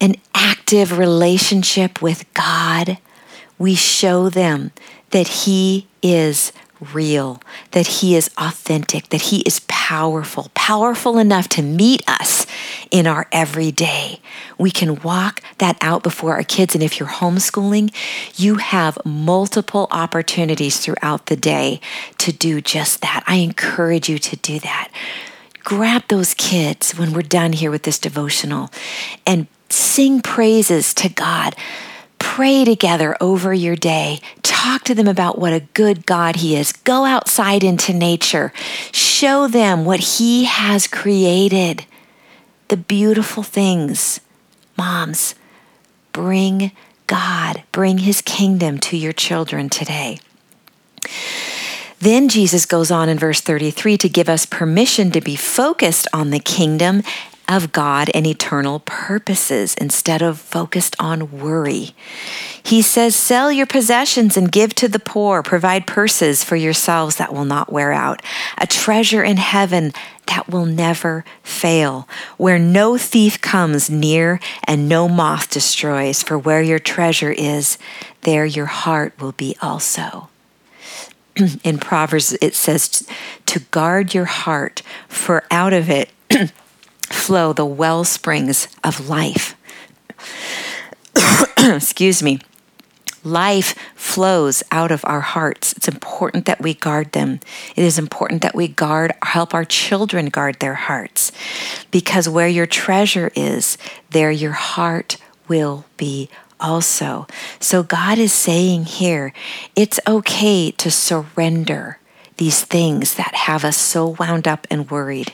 and 0.00 0.18
active 0.34 0.98
relationship 0.98 2.02
with 2.02 2.32
God, 2.34 2.98
we 3.58 3.74
show 3.74 4.28
them 4.28 4.70
that 5.10 5.26
He 5.28 5.88
is 6.02 6.52
real, 6.92 7.40
that 7.70 7.86
He 7.86 8.14
is 8.14 8.30
authentic, 8.36 9.08
that 9.08 9.22
He 9.22 9.40
is 9.40 9.60
powerful, 9.66 10.50
powerful 10.52 11.16
enough 11.16 11.48
to 11.48 11.62
meet 11.62 12.02
us 12.06 12.46
in 12.90 13.06
our 13.06 13.26
everyday. 13.32 14.20
We 14.58 14.70
can 14.70 15.00
walk 15.00 15.40
that 15.56 15.78
out 15.80 16.02
before 16.02 16.34
our 16.34 16.42
kids. 16.42 16.74
And 16.74 16.84
if 16.84 17.00
you're 17.00 17.08
homeschooling, 17.08 17.94
you 18.36 18.56
have 18.56 18.98
multiple 19.06 19.88
opportunities 19.90 20.80
throughout 20.80 21.26
the 21.26 21.36
day 21.36 21.80
to 22.18 22.30
do 22.30 22.60
just 22.60 23.00
that. 23.00 23.24
I 23.26 23.36
encourage 23.36 24.10
you 24.10 24.18
to 24.18 24.36
do 24.36 24.58
that 24.60 24.90
grab 25.66 26.04
those 26.06 26.32
kids 26.34 26.96
when 26.96 27.12
we're 27.12 27.22
done 27.22 27.52
here 27.52 27.72
with 27.72 27.82
this 27.82 27.98
devotional 27.98 28.70
and 29.26 29.48
sing 29.68 30.22
praises 30.22 30.94
to 30.94 31.08
God. 31.08 31.56
Pray 32.20 32.64
together 32.64 33.16
over 33.20 33.52
your 33.52 33.74
day. 33.74 34.20
Talk 34.42 34.84
to 34.84 34.94
them 34.94 35.08
about 35.08 35.40
what 35.40 35.52
a 35.52 35.66
good 35.74 36.06
God 36.06 36.36
He 36.36 36.54
is. 36.54 36.70
Go 36.70 37.04
outside 37.04 37.64
into 37.64 37.92
nature. 37.92 38.52
Show 38.92 39.48
them 39.48 39.84
what 39.84 39.98
He 39.98 40.44
has 40.44 40.86
created, 40.86 41.84
the 42.68 42.76
beautiful 42.76 43.42
things. 43.42 44.20
Moms, 44.78 45.34
bring 46.12 46.70
God, 47.08 47.64
bring 47.72 47.98
His 47.98 48.22
kingdom 48.22 48.78
to 48.78 48.96
your 48.96 49.12
children 49.12 49.68
today. 49.68 50.20
Then 52.00 52.28
Jesus 52.28 52.66
goes 52.66 52.90
on 52.90 53.08
in 53.08 53.18
verse 53.18 53.40
33 53.40 53.96
to 53.98 54.08
give 54.08 54.28
us 54.28 54.46
permission 54.46 55.10
to 55.12 55.20
be 55.20 55.36
focused 55.36 56.06
on 56.12 56.30
the 56.30 56.38
kingdom 56.38 57.02
of 57.48 57.72
God 57.72 58.10
and 58.14 58.26
eternal 58.26 58.80
purposes 58.80 59.74
instead 59.76 60.20
of 60.20 60.38
focused 60.38 60.96
on 60.98 61.30
worry. 61.40 61.94
He 62.62 62.82
says, 62.82 63.14
Sell 63.14 63.52
your 63.52 63.66
possessions 63.66 64.36
and 64.36 64.50
give 64.50 64.74
to 64.76 64.88
the 64.88 64.98
poor. 64.98 65.42
Provide 65.42 65.86
purses 65.86 66.42
for 66.42 66.56
yourselves 66.56 67.16
that 67.16 67.32
will 67.32 67.44
not 67.44 67.72
wear 67.72 67.92
out, 67.92 68.20
a 68.58 68.66
treasure 68.66 69.22
in 69.22 69.36
heaven 69.36 69.92
that 70.26 70.48
will 70.48 70.66
never 70.66 71.24
fail, 71.42 72.08
where 72.36 72.58
no 72.58 72.98
thief 72.98 73.40
comes 73.40 73.88
near 73.88 74.40
and 74.64 74.88
no 74.88 75.08
moth 75.08 75.50
destroys. 75.50 76.22
For 76.22 76.36
where 76.36 76.62
your 76.62 76.80
treasure 76.80 77.32
is, 77.32 77.78
there 78.22 78.44
your 78.44 78.66
heart 78.66 79.14
will 79.20 79.32
be 79.32 79.56
also. 79.62 80.28
in 81.64 81.78
Proverbs, 81.78 82.36
it 82.40 82.54
says 82.54 83.06
to 83.46 83.60
guard 83.60 84.14
your 84.14 84.24
heart, 84.24 84.82
for 85.08 85.44
out 85.50 85.72
of 85.72 85.90
it 85.90 86.10
flow 87.08 87.52
the 87.52 87.66
well 87.66 88.04
springs 88.04 88.68
of 88.82 89.08
life. 89.08 89.56
Excuse 91.58 92.22
me. 92.22 92.38
Life 93.24 93.74
flows 93.96 94.62
out 94.70 94.92
of 94.92 95.04
our 95.04 95.20
hearts. 95.20 95.72
It's 95.72 95.88
important 95.88 96.44
that 96.44 96.60
we 96.60 96.74
guard 96.74 97.10
them. 97.10 97.40
It 97.74 97.82
is 97.82 97.98
important 97.98 98.42
that 98.42 98.54
we 98.54 98.68
guard, 98.68 99.12
help 99.24 99.52
our 99.52 99.64
children 99.64 100.26
guard 100.26 100.60
their 100.60 100.74
hearts. 100.74 101.32
Because 101.90 102.28
where 102.28 102.46
your 102.46 102.66
treasure 102.66 103.32
is, 103.34 103.78
there 104.10 104.30
your 104.30 104.52
heart 104.52 105.16
will 105.48 105.86
be 105.96 106.30
also. 106.60 107.26
So 107.60 107.82
God 107.82 108.18
is 108.18 108.32
saying 108.32 108.84
here, 108.84 109.32
it's 109.74 110.00
okay 110.06 110.70
to 110.72 110.90
surrender 110.90 111.98
these 112.36 112.64
things 112.64 113.14
that 113.14 113.34
have 113.34 113.64
us 113.64 113.76
so 113.76 114.16
wound 114.18 114.46
up 114.46 114.66
and 114.70 114.90
worried. 114.90 115.32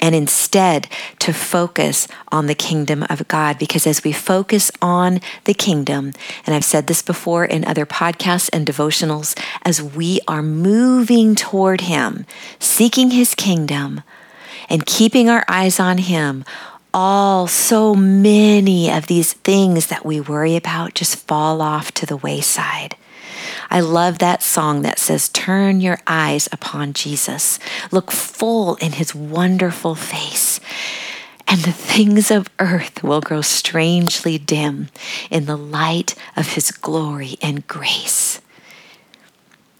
And 0.00 0.14
instead, 0.14 0.88
to 1.18 1.34
focus 1.34 2.08
on 2.32 2.46
the 2.46 2.54
kingdom 2.54 3.04
of 3.10 3.28
God. 3.28 3.58
Because 3.58 3.86
as 3.86 4.02
we 4.02 4.12
focus 4.12 4.70
on 4.80 5.20
the 5.44 5.52
kingdom, 5.52 6.12
and 6.46 6.54
I've 6.54 6.64
said 6.64 6.86
this 6.86 7.02
before 7.02 7.44
in 7.44 7.64
other 7.64 7.84
podcasts 7.84 8.48
and 8.52 8.66
devotionals, 8.66 9.38
as 9.62 9.82
we 9.82 10.20
are 10.26 10.42
moving 10.42 11.34
toward 11.34 11.82
Him, 11.82 12.24
seeking 12.58 13.10
His 13.10 13.34
kingdom, 13.34 14.02
and 14.70 14.86
keeping 14.86 15.28
our 15.28 15.44
eyes 15.46 15.78
on 15.78 15.98
Him, 15.98 16.44
all 16.96 17.46
so 17.46 17.94
many 17.94 18.90
of 18.90 19.06
these 19.06 19.34
things 19.34 19.88
that 19.88 20.06
we 20.06 20.18
worry 20.18 20.56
about 20.56 20.94
just 20.94 21.16
fall 21.26 21.60
off 21.60 21.92
to 21.92 22.06
the 22.06 22.16
wayside. 22.16 22.96
I 23.68 23.80
love 23.80 24.18
that 24.18 24.42
song 24.42 24.80
that 24.80 24.98
says, 24.98 25.28
Turn 25.28 25.82
your 25.82 25.98
eyes 26.06 26.48
upon 26.52 26.94
Jesus. 26.94 27.58
Look 27.92 28.10
full 28.10 28.76
in 28.76 28.92
his 28.92 29.14
wonderful 29.14 29.94
face. 29.94 30.58
and 31.48 31.60
the 31.60 31.72
things 31.72 32.30
of 32.30 32.50
earth 32.58 33.02
will 33.04 33.20
grow 33.20 33.40
strangely 33.42 34.38
dim 34.38 34.88
in 35.30 35.44
the 35.44 35.56
light 35.56 36.14
of 36.36 36.54
his 36.54 36.70
glory 36.72 37.36
and 37.42 37.66
grace. 37.68 38.40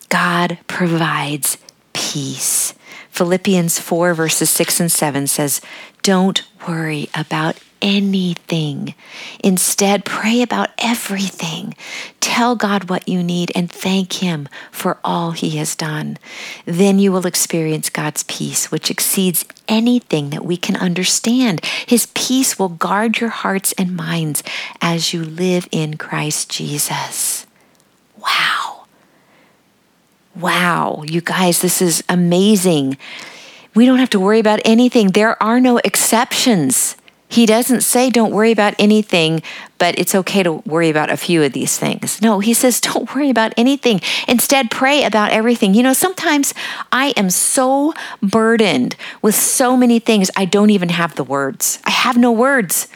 God 0.09 0.59
provides 0.69 1.59
peace. 1.93 2.75
Philippians 3.17 3.79
4, 3.79 4.13
verses 4.13 4.51
6 4.51 4.79
and 4.79 4.93
7 4.93 5.27
says, 5.27 5.63
Don't 6.03 6.43
worry 6.69 7.09
about 7.15 7.59
anything. 7.81 8.95
Instead, 9.43 10.05
pray 10.05 10.43
about 10.43 10.69
everything. 10.77 11.75
Tell 12.21 12.57
God 12.57 12.91
what 12.91 13.09
you 13.09 13.23
need 13.23 13.53
and 13.55 13.73
thank 13.73 14.23
Him 14.23 14.51
for 14.71 14.99
all 15.03 15.31
He 15.31 15.57
has 15.57 15.75
done. 15.75 16.19
Then 16.67 16.99
you 16.99 17.11
will 17.11 17.25
experience 17.25 17.89
God's 17.89 18.23
peace, 18.25 18.71
which 18.71 18.91
exceeds 18.91 19.47
anything 19.67 20.29
that 20.29 20.45
we 20.45 20.59
can 20.59 20.77
understand. 20.77 21.65
His 21.87 22.09
peace 22.13 22.59
will 22.59 22.69
guard 22.69 23.19
your 23.19 23.31
hearts 23.31 23.73
and 23.79 23.97
minds 23.97 24.43
as 24.83 25.15
you 25.15 25.25
live 25.25 25.67
in 25.73 25.97
Christ 25.97 26.51
Jesus. 26.51 27.47
Wow. 28.19 28.66
Wow, 30.39 31.03
you 31.07 31.23
guys, 31.23 31.61
this 31.61 31.81
is 31.81 32.05
amazing. 32.11 32.99
We 33.75 33.87
don't 33.87 33.99
have 33.99 34.11
to 34.11 34.21
worry 34.21 34.39
about 34.39 34.61
anything. 34.67 35.09
There 35.09 35.43
are 35.43 35.61
no 35.61 35.79
exceptions. 35.79 36.97
He 37.29 37.47
doesn't 37.47 37.81
say 37.81 38.11
don't 38.11 38.33
worry 38.33 38.53
about 38.53 38.75
anything, 38.79 39.43
but 39.79 39.99
it's 39.99 40.15
okay 40.15 40.43
to 40.43 40.53
worry 40.53 40.91
about 40.91 41.11
a 41.11 41.17
few 41.17 41.43
of 41.43 41.53
these 41.53 41.79
things. 41.79 42.21
No, 42.21 42.41
he 42.41 42.53
says 42.53 42.81
don't 42.83 43.13
worry 43.15 43.31
about 43.31 43.55
anything. 43.57 44.01
Instead, 44.29 44.71
pray 44.71 45.05
about 45.05 45.31
everything. 45.31 45.73
You 45.73 45.83
know, 45.83 45.95
sometimes 45.95 46.53
I 46.93 47.15
am 47.17 47.31
so 47.31 47.95
burdened 48.23 48.95
with 49.23 49.35
so 49.35 49.75
many 49.75 49.99
things, 49.99 50.31
I 50.37 50.45
don't 50.45 50.71
even 50.71 50.91
have 50.91 51.15
the 51.15 51.25
words. 51.25 51.79
I 51.85 51.91
have 51.91 52.19
no 52.19 52.31
words. 52.31 52.89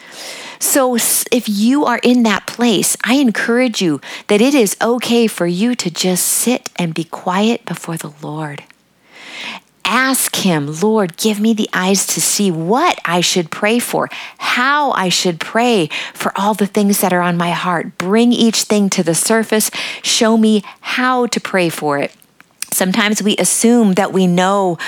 So, 0.61 0.95
if 0.95 1.49
you 1.49 1.85
are 1.87 2.01
in 2.03 2.23
that 2.25 2.47
place, 2.47 2.97
I 3.03 3.15
encourage 3.15 3.83
you 3.83 4.01
that 4.29 4.41
it 4.41 4.55
is 4.55 4.77
okay 4.81 5.27
for 5.27 5.47
you 5.47 5.75
to 5.75 5.91
just 5.91 6.25
sit 6.27 6.69
and 6.77 6.95
be 6.95 7.05
quiet 7.05 7.65
before 7.65 7.97
the 7.97 8.13
Lord 8.23 8.63
ask 9.91 10.37
Him, 10.37 10.81
Lord, 10.81 11.17
give 11.17 11.41
me 11.41 11.53
the 11.53 11.69
eyes 11.75 12.07
to 12.07 12.21
see 12.21 12.51
what 12.51 12.99
I 13.05 13.21
should 13.21 13.51
pray 13.51 13.81
for, 13.81 14.09
how 14.39 14.93
I 14.93 15.09
should 15.09 15.41
pray 15.41 15.89
for 16.15 16.33
all 16.37 16.55
the 16.55 16.67
things 16.67 17.01
that 17.01 17.13
are 17.13 17.21
on 17.21 17.37
my 17.37 17.51
heart. 17.51 17.99
Bring 17.99 18.33
each 18.33 18.63
thing 18.63 18.89
to 18.91 19.03
the 19.03 19.17
surface. 19.17 19.71
Show 20.03 20.37
me 20.37 20.63
how 20.81 21.27
to 21.27 21.41
pray 21.41 21.69
for 21.69 21.99
it. 21.99 22.15
Sometimes 22.73 23.21
we 23.21 23.37
assume 23.37 23.95
that 23.95 24.13
we 24.13 24.29
know 24.29 24.79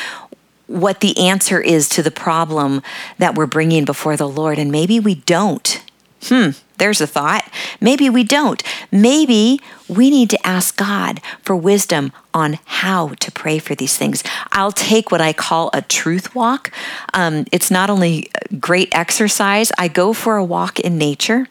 what 0.72 1.00
the 1.00 1.16
answer 1.18 1.60
is 1.60 1.88
to 1.90 2.02
the 2.02 2.10
problem 2.10 2.82
that 3.18 3.34
we're 3.34 3.46
bringing 3.46 3.84
before 3.84 4.16
the 4.16 4.28
Lord, 4.28 4.58
and 4.58 4.72
maybe 4.72 4.98
we 4.98 5.16
don't. 5.16 5.82
Hmm, 6.24 6.50
there's 6.78 7.00
a 7.00 7.06
thought. 7.06 7.48
Maybe 7.80 8.08
we 8.08 8.24
don't. 8.24 8.62
Maybe 8.90 9.60
we 9.88 10.08
need 10.08 10.30
to 10.30 10.46
ask 10.46 10.76
God 10.76 11.20
for 11.42 11.54
wisdom 11.54 12.12
on 12.32 12.58
how 12.64 13.08
to 13.20 13.30
pray 13.32 13.58
for 13.58 13.74
these 13.74 13.96
things. 13.96 14.22
I'll 14.52 14.72
take 14.72 15.10
what 15.10 15.20
I 15.20 15.32
call 15.32 15.70
a 15.74 15.82
truth 15.82 16.34
walk. 16.34 16.70
Um, 17.12 17.44
it's 17.52 17.70
not 17.70 17.90
only 17.90 18.30
great 18.58 18.94
exercise, 18.94 19.72
I 19.76 19.88
go 19.88 20.12
for 20.12 20.36
a 20.36 20.44
walk 20.44 20.80
in 20.80 20.96
nature. 20.96 21.48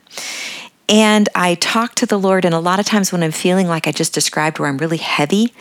And 0.90 1.30
I 1.36 1.56
talk 1.56 1.96
to 1.96 2.06
the 2.06 2.20
Lord, 2.20 2.44
and 2.44 2.56
a 2.56 2.60
lot 2.60 2.80
of 2.80 2.86
times 2.86 3.12
when 3.12 3.24
I'm 3.24 3.32
feeling 3.32 3.68
like 3.68 3.88
I 3.88 3.92
just 3.92 4.14
described, 4.14 4.58
where 4.58 4.68
I'm 4.68 4.78
really 4.78 4.98
heavy 4.98 5.54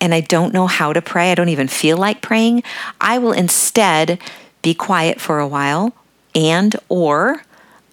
and 0.00 0.14
I 0.14 0.20
don't 0.20 0.54
know 0.54 0.66
how 0.66 0.92
to 0.92 1.02
pray, 1.02 1.32
I 1.32 1.34
don't 1.34 1.48
even 1.48 1.68
feel 1.68 1.96
like 1.96 2.22
praying, 2.22 2.62
I 3.00 3.18
will 3.18 3.32
instead 3.32 4.20
be 4.62 4.74
quiet 4.74 5.20
for 5.20 5.38
a 5.38 5.48
while 5.48 5.94
and 6.34 6.76
or 6.88 7.42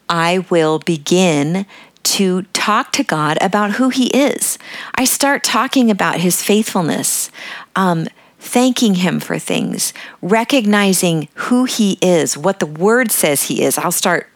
I 0.10 0.46
will 0.50 0.80
begin 0.80 1.66
to 2.04 2.44
talk 2.54 2.94
to 2.94 3.04
God 3.04 3.38
about 3.42 3.72
who 3.72 3.90
He 3.90 4.08
is. 4.08 4.58
I 4.96 5.06
start 5.06 5.44
talking 5.44 5.92
about 5.92 6.20
His 6.20 6.42
faithfulness, 6.42 7.30
um, 7.76 8.08
thanking 8.40 8.96
Him 8.96 9.20
for 9.20 9.38
things, 9.38 9.94
recognizing 10.22 11.28
who 11.36 11.66
He 11.66 11.98
is, 12.02 12.38
what 12.38 12.60
the 12.60 12.66
Word 12.66 13.12
says 13.12 13.44
He 13.44 13.62
is. 13.62 13.78
I'll 13.78 13.92
start 13.92 14.30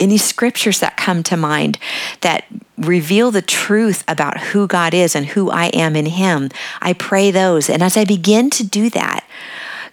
any 0.00 0.16
scriptures 0.16 0.80
that 0.80 0.96
come 0.96 1.22
to 1.24 1.36
mind 1.36 1.78
that 2.22 2.44
reveal 2.76 3.30
the 3.30 3.42
truth 3.42 4.02
about 4.08 4.40
who 4.40 4.66
God 4.66 4.94
is 4.94 5.14
and 5.14 5.26
who 5.26 5.50
I 5.50 5.66
am 5.66 5.94
in 5.94 6.06
Him. 6.06 6.50
I 6.80 6.92
pray 6.92 7.30
those. 7.30 7.68
And 7.68 7.82
as 7.82 7.96
I 7.96 8.04
begin 8.04 8.50
to 8.50 8.66
do 8.66 8.90
that, 8.90 9.24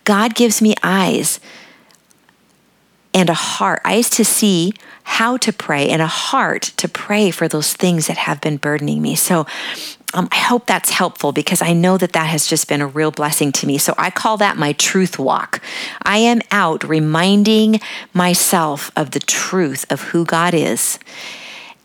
God 0.03 0.35
gives 0.35 0.61
me 0.61 0.73
eyes 0.81 1.39
and 3.13 3.29
a 3.29 3.33
heart, 3.33 3.81
eyes 3.83 4.09
to 4.11 4.23
see 4.23 4.73
how 5.03 5.37
to 5.37 5.53
pray, 5.53 5.89
and 5.89 6.01
a 6.01 6.07
heart 6.07 6.63
to 6.77 6.87
pray 6.87 7.31
for 7.31 7.47
those 7.47 7.73
things 7.73 8.07
that 8.07 8.17
have 8.17 8.41
been 8.41 8.57
burdening 8.57 9.01
me. 9.01 9.15
So 9.15 9.45
um, 10.13 10.29
I 10.31 10.37
hope 10.37 10.65
that's 10.65 10.89
helpful 10.89 11.31
because 11.31 11.61
I 11.61 11.73
know 11.73 11.97
that 11.97 12.13
that 12.13 12.27
has 12.27 12.47
just 12.47 12.69
been 12.69 12.81
a 12.81 12.87
real 12.87 13.11
blessing 13.11 13.51
to 13.53 13.67
me. 13.67 13.77
So 13.77 13.93
I 13.97 14.09
call 14.09 14.37
that 14.37 14.57
my 14.57 14.71
truth 14.73 15.19
walk. 15.19 15.61
I 16.01 16.19
am 16.19 16.41
out 16.49 16.83
reminding 16.83 17.81
myself 18.13 18.89
of 18.95 19.11
the 19.11 19.19
truth 19.19 19.85
of 19.89 20.01
who 20.01 20.23
God 20.23 20.53
is 20.53 20.97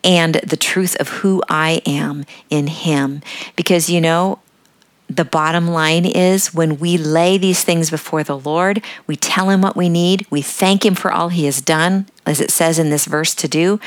and 0.05 0.37
the 0.37 0.57
truth 0.57 0.97
of 1.01 1.09
who 1.09 1.43
I 1.49 1.83
am 1.85 2.25
in 2.49 2.69
Him. 2.69 3.23
Because, 3.57 3.91
you 3.91 4.01
know, 4.01 4.39
the 5.09 5.25
bottom 5.25 5.69
line 5.69 6.07
is 6.07 6.55
when 6.55 6.79
we 6.79 6.97
lay 6.97 7.39
these 7.39 7.65
things 7.65 7.91
before 7.91 8.23
the 8.23 8.39
Lord, 8.39 8.83
we 9.07 9.17
tell 9.17 9.51
Him 9.51 9.63
what 9.63 9.77
we 9.77 9.89
need, 9.89 10.27
we 10.31 10.43
thank 10.43 10.87
Him 10.87 10.95
for 10.95 11.13
all 11.13 11.29
He 11.29 11.45
has 11.47 11.61
done, 11.61 12.07
as 12.25 12.41
it 12.41 12.51
says 12.51 12.79
in 12.79 12.91
this 12.91 13.07
verse 13.07 13.35
to 13.35 13.49
do. 13.49 13.81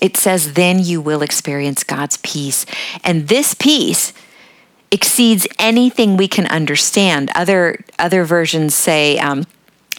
It 0.00 0.16
says, 0.16 0.54
then 0.54 0.78
you 0.78 1.00
will 1.00 1.22
experience 1.22 1.84
God's 1.84 2.18
peace. 2.18 2.66
And 3.02 3.28
this 3.28 3.54
peace 3.54 4.12
exceeds 4.90 5.46
anything 5.58 6.16
we 6.16 6.28
can 6.28 6.46
understand. 6.46 7.30
Other, 7.34 7.84
other 7.98 8.24
versions 8.24 8.74
say, 8.74 9.18
um, 9.18 9.44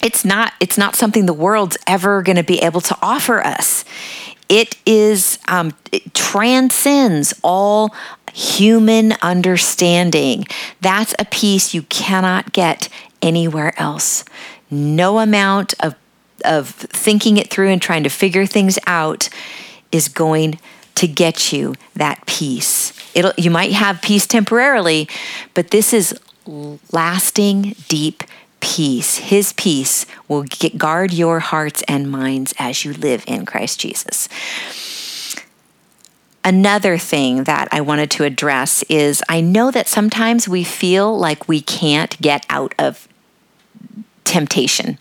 it's 0.00 0.24
not 0.24 0.52
it's 0.60 0.78
not 0.78 0.94
something 0.94 1.26
the 1.26 1.32
world's 1.32 1.76
ever 1.84 2.22
going 2.22 2.36
to 2.36 2.44
be 2.44 2.60
able 2.60 2.80
to 2.80 2.96
offer 3.02 3.44
us 3.44 3.84
it 4.48 4.76
is 4.86 5.38
um, 5.48 5.74
it 5.92 6.14
transcends 6.14 7.38
all 7.42 7.94
human 8.32 9.12
understanding. 9.22 10.46
That's 10.80 11.14
a 11.18 11.24
peace 11.26 11.74
you 11.74 11.82
cannot 11.82 12.52
get 12.52 12.88
anywhere 13.20 13.78
else. 13.78 14.24
No 14.70 15.18
amount 15.18 15.74
of, 15.80 15.94
of 16.44 16.68
thinking 16.68 17.36
it 17.36 17.50
through 17.50 17.68
and 17.68 17.82
trying 17.82 18.04
to 18.04 18.10
figure 18.10 18.46
things 18.46 18.78
out 18.86 19.28
is 19.92 20.08
going 20.08 20.58
to 20.96 21.06
get 21.06 21.52
you 21.52 21.74
that 21.94 22.26
peace. 22.26 22.92
It'll, 23.14 23.32
you 23.36 23.50
might 23.50 23.72
have 23.72 24.02
peace 24.02 24.26
temporarily, 24.26 25.08
but 25.54 25.70
this 25.70 25.92
is 25.92 26.18
lasting, 26.92 27.76
deep 27.88 28.24
peace. 28.60 29.18
His 29.18 29.52
peace 29.52 30.06
will 30.26 30.42
get, 30.42 30.78
guard 30.78 31.12
your 31.12 31.40
hearts 31.40 31.82
and 31.86 32.10
minds 32.10 32.54
as 32.58 32.84
you 32.84 32.92
live 32.92 33.22
in 33.26 33.46
Christ 33.46 33.78
Jesus. 33.80 34.28
Another 36.44 36.96
thing 36.96 37.44
that 37.44 37.68
I 37.72 37.80
wanted 37.80 38.10
to 38.12 38.24
address 38.24 38.82
is 38.88 39.22
I 39.28 39.40
know 39.40 39.70
that 39.70 39.86
sometimes 39.86 40.48
we 40.48 40.64
feel 40.64 41.16
like 41.16 41.46
we 41.46 41.60
can't 41.60 42.20
get 42.20 42.46
out 42.48 42.74
of 42.78 43.06
temptation, 44.24 44.98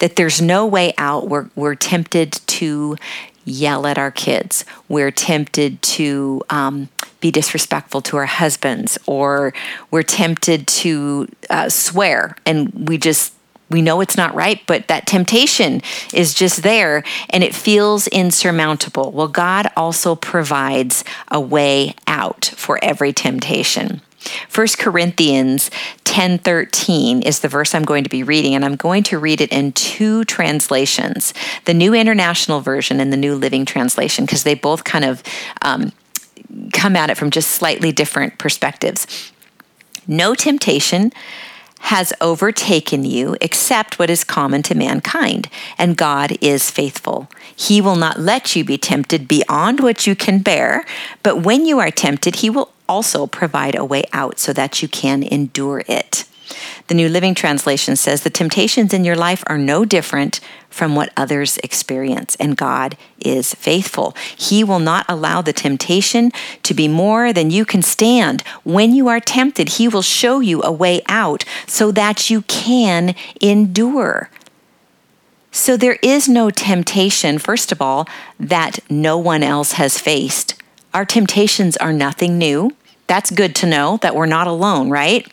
that 0.00 0.16
there's 0.16 0.42
no 0.42 0.66
way 0.66 0.92
out. 0.98 1.28
We're, 1.28 1.48
we're 1.54 1.74
tempted 1.74 2.32
to 2.32 2.96
yell 3.44 3.86
at 3.86 3.98
our 3.98 4.10
kids, 4.10 4.64
we're 4.88 5.10
tempted 5.10 5.80
to 5.82 6.42
um, 6.50 6.88
be 7.20 7.30
disrespectful 7.30 8.02
to 8.02 8.16
our 8.16 8.26
husbands, 8.26 8.98
or 9.06 9.52
we're 9.90 10.02
tempted 10.02 10.66
to 10.66 11.28
uh, 11.50 11.68
swear, 11.68 12.36
and 12.46 12.88
we 12.88 12.98
just 12.98 13.32
we 13.72 13.80
know 13.80 14.02
it's 14.02 14.18
not 14.18 14.34
right, 14.34 14.60
but 14.66 14.86
that 14.88 15.06
temptation 15.06 15.80
is 16.12 16.34
just 16.34 16.62
there 16.62 17.02
and 17.30 17.42
it 17.42 17.54
feels 17.54 18.06
insurmountable. 18.08 19.10
Well, 19.10 19.28
God 19.28 19.66
also 19.76 20.14
provides 20.14 21.04
a 21.28 21.40
way 21.40 21.94
out 22.06 22.52
for 22.54 22.78
every 22.82 23.14
temptation. 23.14 24.02
1 24.54 24.66
Corinthians 24.78 25.70
10:13 26.04 27.22
is 27.22 27.40
the 27.40 27.48
verse 27.48 27.74
I'm 27.74 27.84
going 27.84 28.04
to 28.04 28.10
be 28.10 28.22
reading 28.22 28.54
and 28.54 28.64
I'm 28.64 28.76
going 28.76 29.02
to 29.04 29.18
read 29.18 29.40
it 29.40 29.52
in 29.52 29.72
two 29.72 30.24
translations. 30.24 31.32
The 31.64 31.74
New 31.74 31.94
International 31.94 32.60
Version 32.60 33.00
and 33.00 33.12
the 33.12 33.16
New 33.16 33.34
Living 33.34 33.64
Translation 33.64 34.24
because 34.24 34.44
they 34.44 34.54
both 34.54 34.84
kind 34.84 35.04
of 35.04 35.22
um, 35.62 35.92
come 36.72 36.96
at 36.96 37.10
it 37.10 37.16
from 37.16 37.30
just 37.30 37.50
slightly 37.50 37.92
different 37.92 38.38
perspectives. 38.38 39.32
No 40.06 40.34
temptation 40.34 41.12
has 41.82 42.12
overtaken 42.20 43.04
you 43.04 43.36
except 43.40 43.98
what 43.98 44.08
is 44.08 44.24
common 44.24 44.62
to 44.62 44.74
mankind, 44.74 45.48
and 45.76 45.96
God 45.96 46.38
is 46.40 46.70
faithful. 46.70 47.28
He 47.54 47.80
will 47.80 47.96
not 47.96 48.20
let 48.20 48.54
you 48.54 48.64
be 48.64 48.78
tempted 48.78 49.26
beyond 49.26 49.80
what 49.80 50.06
you 50.06 50.14
can 50.14 50.38
bear, 50.38 50.84
but 51.22 51.42
when 51.42 51.66
you 51.66 51.80
are 51.80 51.90
tempted, 51.90 52.36
He 52.36 52.48
will 52.48 52.72
also 52.88 53.26
provide 53.26 53.74
a 53.74 53.84
way 53.84 54.04
out 54.12 54.38
so 54.38 54.52
that 54.52 54.80
you 54.80 54.88
can 54.88 55.22
endure 55.22 55.82
it. 55.88 56.24
The 56.88 56.94
New 56.94 57.08
Living 57.08 57.34
Translation 57.34 57.96
says 57.96 58.22
the 58.22 58.30
temptations 58.30 58.92
in 58.92 59.04
your 59.04 59.16
life 59.16 59.42
are 59.46 59.58
no 59.58 59.84
different 59.84 60.40
from 60.68 60.94
what 60.94 61.12
others 61.16 61.58
experience, 61.58 62.34
and 62.36 62.56
God 62.56 62.96
is 63.20 63.54
faithful. 63.54 64.16
He 64.36 64.64
will 64.64 64.78
not 64.78 65.04
allow 65.08 65.42
the 65.42 65.52
temptation 65.52 66.32
to 66.62 66.74
be 66.74 66.88
more 66.88 67.32
than 67.32 67.50
you 67.50 67.64
can 67.64 67.82
stand. 67.82 68.42
When 68.64 68.94
you 68.94 69.08
are 69.08 69.20
tempted, 69.20 69.70
He 69.70 69.88
will 69.88 70.02
show 70.02 70.40
you 70.40 70.62
a 70.62 70.72
way 70.72 71.02
out 71.06 71.44
so 71.66 71.92
that 71.92 72.30
you 72.30 72.42
can 72.42 73.14
endure. 73.40 74.30
So 75.50 75.76
there 75.76 75.98
is 76.02 76.28
no 76.28 76.50
temptation, 76.50 77.38
first 77.38 77.72
of 77.72 77.82
all, 77.82 78.08
that 78.40 78.78
no 78.88 79.18
one 79.18 79.42
else 79.42 79.72
has 79.72 79.98
faced. 79.98 80.54
Our 80.94 81.04
temptations 81.04 81.76
are 81.76 81.92
nothing 81.92 82.38
new. 82.38 82.74
That's 83.06 83.30
good 83.30 83.54
to 83.56 83.66
know 83.66 83.98
that 83.98 84.14
we're 84.14 84.24
not 84.24 84.46
alone, 84.46 84.88
right? 84.88 85.30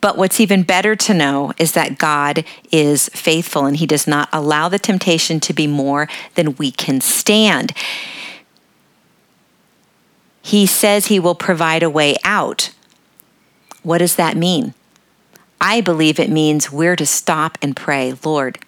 But 0.00 0.16
what's 0.16 0.40
even 0.40 0.62
better 0.62 0.94
to 0.94 1.14
know 1.14 1.52
is 1.58 1.72
that 1.72 1.98
God 1.98 2.44
is 2.70 3.08
faithful 3.08 3.66
and 3.66 3.76
He 3.76 3.86
does 3.86 4.06
not 4.06 4.28
allow 4.32 4.68
the 4.68 4.78
temptation 4.78 5.40
to 5.40 5.52
be 5.52 5.66
more 5.66 6.08
than 6.34 6.54
we 6.56 6.70
can 6.70 7.00
stand. 7.00 7.72
He 10.40 10.66
says 10.66 11.06
He 11.06 11.18
will 11.18 11.34
provide 11.34 11.82
a 11.82 11.90
way 11.90 12.16
out. 12.24 12.70
What 13.82 13.98
does 13.98 14.16
that 14.16 14.36
mean? 14.36 14.74
I 15.60 15.80
believe 15.80 16.20
it 16.20 16.30
means 16.30 16.70
we're 16.70 16.96
to 16.96 17.06
stop 17.06 17.58
and 17.60 17.74
pray, 17.74 18.14
Lord, 18.24 18.58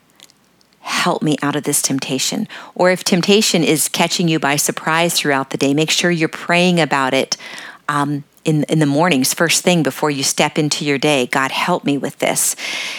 help 0.81 1.23
me 1.23 1.37
out 1.43 1.55
of 1.55 1.63
this 1.63 1.83
temptation. 1.83 2.49
Or 2.75 2.91
if 2.91 3.05
temptation 3.05 3.63
is 3.63 3.89
catching 3.89 4.27
you 4.29 4.41
by 4.41 4.57
surprise 4.57 5.15
throughout 5.15 5.51
the 5.51 5.57
day, 5.57 5.73
make 5.73 5.91
sure 5.91 6.11
you're 6.11 6.29
praying 6.29 6.81
about 6.81 7.15
it. 7.15 7.37
Um, 7.89 8.25
in, 8.45 8.65
in 8.65 8.79
the 8.79 8.87
mornings, 8.87 9.35
first 9.35 9.63
thing 9.63 9.83
before 9.83 10.11
you 10.11 10.23
step 10.23 10.59
into 10.59 10.85
your 10.85 10.99
day. 10.99 11.27
God, 11.27 11.51
help 11.51 11.85
me 11.85 11.99
with 11.99 12.19
this. 12.19 12.57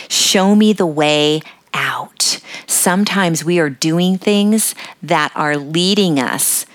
Show 0.07 0.55
me 0.55 0.73
the 0.73 0.85
way 0.85 1.41
out. 1.73 2.39
Sometimes 2.67 3.43
we 3.43 3.59
are 3.59 3.69
doing 3.69 4.17
things 4.17 4.75
that 5.01 5.31
are 5.35 5.57
leading 5.57 6.19
us. 6.19 6.65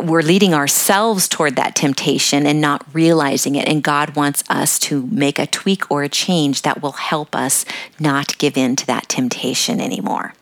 We're 0.00 0.22
leading 0.22 0.54
ourselves 0.54 1.28
toward 1.28 1.56
that 1.56 1.74
temptation 1.74 2.46
and 2.46 2.60
not 2.60 2.86
realizing 2.94 3.56
it. 3.56 3.68
And 3.68 3.82
God 3.82 4.16
wants 4.16 4.42
us 4.48 4.78
to 4.80 5.06
make 5.06 5.38
a 5.38 5.46
tweak 5.46 5.90
or 5.90 6.02
a 6.02 6.08
change 6.08 6.62
that 6.62 6.80
will 6.80 6.92
help 6.92 7.36
us 7.36 7.64
not 8.00 8.38
give 8.38 8.56
in 8.56 8.76
to 8.76 8.86
that 8.86 9.08
temptation 9.08 9.80
anymore. 9.80 10.32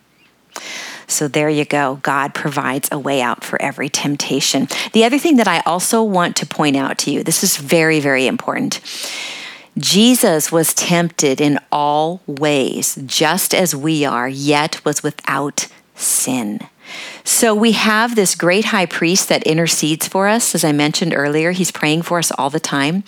So 1.10 1.28
there 1.28 1.48
you 1.48 1.64
go. 1.64 1.98
God 2.02 2.34
provides 2.34 2.88
a 2.92 2.98
way 2.98 3.20
out 3.20 3.44
for 3.44 3.60
every 3.60 3.88
temptation. 3.88 4.68
The 4.92 5.04
other 5.04 5.18
thing 5.18 5.36
that 5.36 5.48
I 5.48 5.60
also 5.60 6.02
want 6.02 6.36
to 6.36 6.46
point 6.46 6.76
out 6.76 6.98
to 6.98 7.10
you 7.10 7.22
this 7.22 7.42
is 7.42 7.56
very, 7.56 8.00
very 8.00 8.26
important. 8.26 8.80
Jesus 9.78 10.50
was 10.50 10.74
tempted 10.74 11.40
in 11.40 11.58
all 11.70 12.20
ways, 12.26 12.98
just 13.06 13.54
as 13.54 13.74
we 13.74 14.04
are, 14.04 14.28
yet 14.28 14.84
was 14.84 15.02
without 15.02 15.68
sin. 15.94 16.60
So 17.22 17.54
we 17.54 17.72
have 17.72 18.16
this 18.16 18.34
great 18.34 18.66
high 18.66 18.86
priest 18.86 19.28
that 19.28 19.44
intercedes 19.44 20.08
for 20.08 20.26
us. 20.26 20.54
As 20.54 20.64
I 20.64 20.72
mentioned 20.72 21.14
earlier, 21.14 21.52
he's 21.52 21.70
praying 21.70 22.02
for 22.02 22.18
us 22.18 22.32
all 22.32 22.50
the 22.50 22.60
time. 22.60 23.04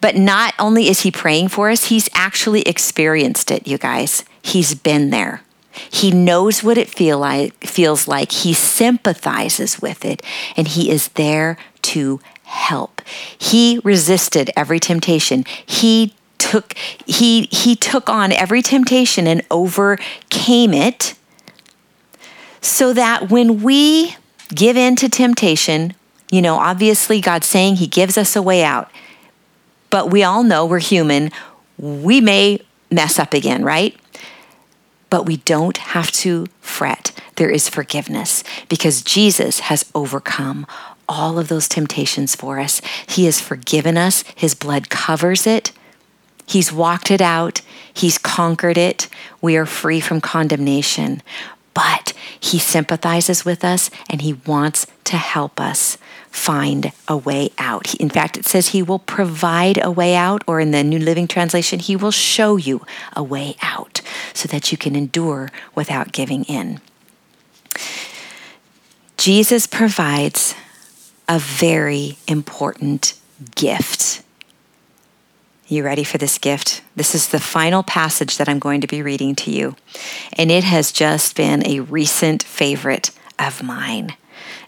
But 0.00 0.16
not 0.16 0.54
only 0.58 0.88
is 0.88 1.00
he 1.00 1.10
praying 1.10 1.48
for 1.48 1.70
us, 1.70 1.84
he's 1.86 2.08
actually 2.14 2.62
experienced 2.62 3.50
it, 3.50 3.66
you 3.66 3.78
guys. 3.78 4.24
He's 4.42 4.74
been 4.74 5.10
there. 5.10 5.42
He 5.90 6.10
knows 6.10 6.62
what 6.62 6.78
it 6.78 6.88
feel 6.88 7.18
like, 7.18 7.64
feels 7.64 8.06
like. 8.06 8.32
He 8.32 8.52
sympathizes 8.52 9.80
with 9.80 10.04
it, 10.04 10.22
and 10.56 10.68
he 10.68 10.90
is 10.90 11.08
there 11.08 11.56
to 11.82 12.20
help. 12.44 13.00
He 13.38 13.80
resisted 13.82 14.50
every 14.56 14.78
temptation. 14.78 15.44
He 15.64 16.14
took 16.38 16.74
he 17.06 17.48
he 17.52 17.76
took 17.76 18.08
on 18.08 18.32
every 18.32 18.62
temptation 18.62 19.26
and 19.26 19.42
overcame 19.50 20.74
it 20.74 21.14
so 22.60 22.92
that 22.92 23.30
when 23.30 23.62
we 23.62 24.16
give 24.54 24.76
in 24.76 24.96
to 24.96 25.08
temptation, 25.08 25.94
you 26.30 26.42
know, 26.42 26.56
obviously 26.56 27.20
God's 27.20 27.46
saying 27.46 27.76
he 27.76 27.86
gives 27.86 28.18
us 28.18 28.36
a 28.36 28.42
way 28.42 28.62
out. 28.62 28.90
But 29.90 30.10
we 30.10 30.22
all 30.22 30.42
know 30.42 30.64
we're 30.64 30.78
human. 30.78 31.30
We 31.78 32.20
may 32.20 32.60
mess 32.90 33.18
up 33.18 33.34
again, 33.34 33.64
right? 33.64 33.96
But 35.12 35.26
we 35.26 35.36
don't 35.36 35.76
have 35.76 36.10
to 36.10 36.46
fret. 36.62 37.12
There 37.36 37.50
is 37.50 37.68
forgiveness 37.68 38.42
because 38.70 39.02
Jesus 39.02 39.60
has 39.60 39.84
overcome 39.94 40.66
all 41.06 41.38
of 41.38 41.48
those 41.48 41.68
temptations 41.68 42.34
for 42.34 42.58
us. 42.58 42.80
He 43.06 43.26
has 43.26 43.38
forgiven 43.38 43.98
us, 43.98 44.24
His 44.34 44.54
blood 44.54 44.88
covers 44.88 45.46
it. 45.46 45.70
He's 46.46 46.72
walked 46.72 47.10
it 47.10 47.20
out, 47.20 47.60
He's 47.92 48.16
conquered 48.16 48.78
it. 48.78 49.08
We 49.42 49.58
are 49.58 49.66
free 49.66 50.00
from 50.00 50.22
condemnation. 50.22 51.20
But 51.74 52.12
He 52.38 52.58
sympathizes 52.58 53.44
with 53.44 53.64
us 53.64 53.90
and 54.10 54.22
He 54.22 54.34
wants 54.34 54.86
to 55.04 55.16
help 55.16 55.60
us 55.60 55.98
find 56.32 56.92
a 57.06 57.16
way 57.16 57.50
out. 57.58 57.94
In 57.96 58.08
fact, 58.08 58.38
it 58.38 58.46
says 58.46 58.68
he 58.68 58.82
will 58.82 58.98
provide 58.98 59.78
a 59.84 59.90
way 59.90 60.16
out, 60.16 60.42
or 60.46 60.60
in 60.60 60.70
the 60.70 60.82
New 60.82 60.98
Living 60.98 61.28
Translation, 61.28 61.78
he 61.78 61.94
will 61.94 62.10
show 62.10 62.56
you 62.56 62.84
a 63.14 63.22
way 63.22 63.56
out 63.60 64.00
so 64.32 64.48
that 64.48 64.72
you 64.72 64.78
can 64.78 64.96
endure 64.96 65.50
without 65.74 66.10
giving 66.12 66.44
in. 66.44 66.80
Jesus 69.18 69.66
provides 69.66 70.54
a 71.28 71.38
very 71.38 72.16
important 72.26 73.14
gift. 73.54 74.22
You 75.72 75.84
ready 75.84 76.04
for 76.04 76.18
this 76.18 76.36
gift? 76.36 76.82
This 76.96 77.14
is 77.14 77.28
the 77.28 77.40
final 77.40 77.82
passage 77.82 78.36
that 78.36 78.46
I'm 78.46 78.58
going 78.58 78.82
to 78.82 78.86
be 78.86 79.00
reading 79.00 79.34
to 79.36 79.50
you, 79.50 79.74
and 80.34 80.50
it 80.50 80.64
has 80.64 80.92
just 80.92 81.34
been 81.34 81.66
a 81.66 81.80
recent 81.80 82.42
favorite 82.42 83.10
of 83.38 83.62
mine. 83.62 84.14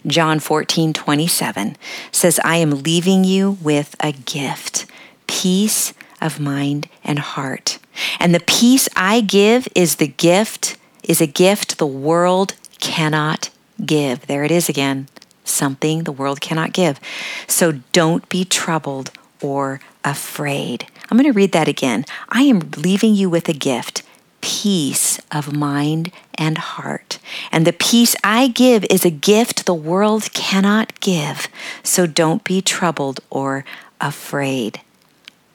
John 0.07 0.39
14, 0.39 0.93
27 0.93 1.77
says, 2.11 2.39
I 2.43 2.55
am 2.55 2.81
leaving 2.81 3.23
you 3.23 3.51
with 3.61 3.95
a 3.99 4.13
gift, 4.13 4.87
peace 5.27 5.93
of 6.19 6.39
mind 6.39 6.89
and 7.03 7.19
heart. 7.19 7.77
And 8.19 8.33
the 8.33 8.39
peace 8.39 8.89
I 8.95 9.21
give 9.21 9.67
is 9.75 9.97
the 9.97 10.07
gift, 10.07 10.75
is 11.03 11.21
a 11.21 11.27
gift 11.27 11.77
the 11.77 11.85
world 11.85 12.55
cannot 12.79 13.51
give. 13.85 14.25
There 14.25 14.43
it 14.43 14.49
is 14.49 14.69
again. 14.69 15.07
Something 15.43 16.05
the 16.05 16.11
world 16.11 16.41
cannot 16.41 16.73
give. 16.73 16.99
So 17.45 17.73
don't 17.91 18.27
be 18.27 18.43
troubled 18.43 19.11
or 19.39 19.79
afraid. 20.03 20.87
I'm 21.09 21.17
going 21.17 21.31
to 21.31 21.37
read 21.37 21.51
that 21.51 21.67
again. 21.67 22.05
I 22.29 22.43
am 22.43 22.71
leaving 22.77 23.13
you 23.13 23.29
with 23.29 23.47
a 23.47 23.53
gift, 23.53 24.03
peace 24.41 25.19
of 25.31 25.53
mind 25.53 26.11
and 26.35 26.57
heart. 26.57 27.19
And 27.51 27.65
the 27.65 27.73
peace 27.73 28.15
I 28.23 28.47
give 28.47 28.85
is 28.89 29.05
a 29.05 29.09
gift 29.09 29.65
the 29.65 29.73
world 29.73 30.31
cannot 30.33 30.99
give. 30.99 31.47
So 31.83 32.05
don't 32.05 32.43
be 32.43 32.61
troubled 32.61 33.19
or 33.29 33.65
afraid. 34.01 34.81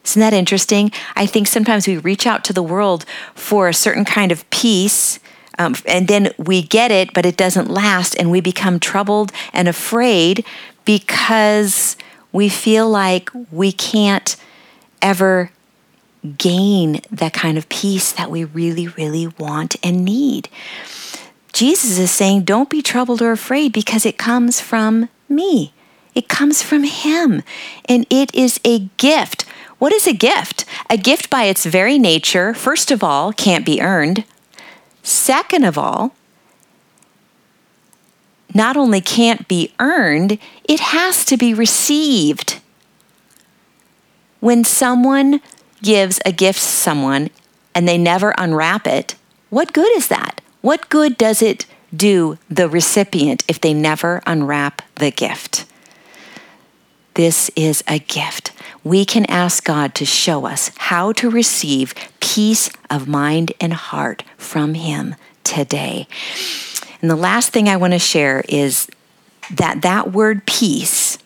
Isn't 0.04 0.20
that 0.20 0.32
interesting? 0.32 0.90
I 1.14 1.26
think 1.26 1.46
sometimes 1.46 1.86
we 1.86 1.98
reach 1.98 2.26
out 2.26 2.42
to 2.44 2.52
the 2.52 2.62
world 2.62 3.04
for 3.34 3.68
a 3.68 3.74
certain 3.74 4.04
kind 4.04 4.32
of 4.32 4.48
peace. 4.50 5.20
Um, 5.58 5.74
and 5.86 6.08
then 6.08 6.32
we 6.38 6.62
get 6.62 6.90
it, 6.90 7.12
but 7.12 7.26
it 7.26 7.36
doesn't 7.36 7.68
last, 7.68 8.14
and 8.14 8.30
we 8.30 8.40
become 8.40 8.80
troubled 8.80 9.30
and 9.52 9.68
afraid 9.68 10.44
because 10.84 11.96
we 12.32 12.48
feel 12.48 12.88
like 12.88 13.30
we 13.52 13.70
can't 13.70 14.36
ever 15.02 15.50
gain 16.36 17.00
that 17.10 17.32
kind 17.32 17.56
of 17.56 17.68
peace 17.68 18.12
that 18.12 18.30
we 18.30 18.44
really, 18.44 18.88
really 18.88 19.26
want 19.26 19.76
and 19.82 20.04
need. 20.04 20.48
Jesus 21.52 21.98
is 21.98 22.10
saying, 22.10 22.42
Don't 22.42 22.70
be 22.70 22.82
troubled 22.82 23.22
or 23.22 23.32
afraid 23.32 23.72
because 23.72 24.06
it 24.06 24.18
comes 24.18 24.60
from 24.60 25.08
me. 25.28 25.72
It 26.14 26.28
comes 26.28 26.62
from 26.62 26.84
Him. 26.84 27.42
And 27.88 28.06
it 28.10 28.34
is 28.34 28.60
a 28.64 28.90
gift. 28.96 29.42
What 29.78 29.92
is 29.92 30.06
a 30.06 30.12
gift? 30.12 30.64
A 30.88 30.96
gift 30.96 31.30
by 31.30 31.44
its 31.44 31.64
very 31.64 31.98
nature, 31.98 32.52
first 32.54 32.90
of 32.90 33.02
all, 33.02 33.32
can't 33.32 33.64
be 33.64 33.80
earned. 33.80 34.24
Second 35.02 35.64
of 35.64 35.78
all, 35.78 36.14
not 38.54 38.76
only 38.76 39.00
can't 39.00 39.48
be 39.48 39.72
earned, 39.78 40.38
it 40.64 40.80
has 40.80 41.24
to 41.26 41.36
be 41.36 41.54
received. 41.54 42.59
When 44.40 44.64
someone 44.64 45.40
gives 45.82 46.20
a 46.24 46.32
gift 46.32 46.60
to 46.60 46.66
someone 46.66 47.30
and 47.74 47.86
they 47.86 47.98
never 47.98 48.34
unwrap 48.36 48.86
it, 48.86 49.14
what 49.50 49.72
good 49.72 49.96
is 49.96 50.08
that? 50.08 50.40
What 50.60 50.88
good 50.88 51.16
does 51.16 51.42
it 51.42 51.66
do 51.94 52.38
the 52.48 52.68
recipient 52.68 53.44
if 53.48 53.60
they 53.60 53.74
never 53.74 54.22
unwrap 54.26 54.82
the 54.96 55.10
gift? 55.10 55.66
This 57.14 57.50
is 57.56 57.82
a 57.88 57.98
gift. 57.98 58.52
We 58.84 59.04
can 59.04 59.26
ask 59.26 59.64
God 59.64 59.94
to 59.96 60.04
show 60.04 60.46
us 60.46 60.70
how 60.76 61.12
to 61.14 61.28
receive 61.28 61.94
peace 62.20 62.70
of 62.88 63.08
mind 63.08 63.52
and 63.60 63.74
heart 63.74 64.22
from 64.38 64.74
Him 64.74 65.16
today. 65.44 66.06
And 67.02 67.10
the 67.10 67.16
last 67.16 67.52
thing 67.52 67.68
I 67.68 67.76
want 67.76 67.92
to 67.94 67.98
share 67.98 68.44
is 68.48 68.88
that 69.50 69.82
that 69.82 70.12
word 70.12 70.46
peace 70.46 71.18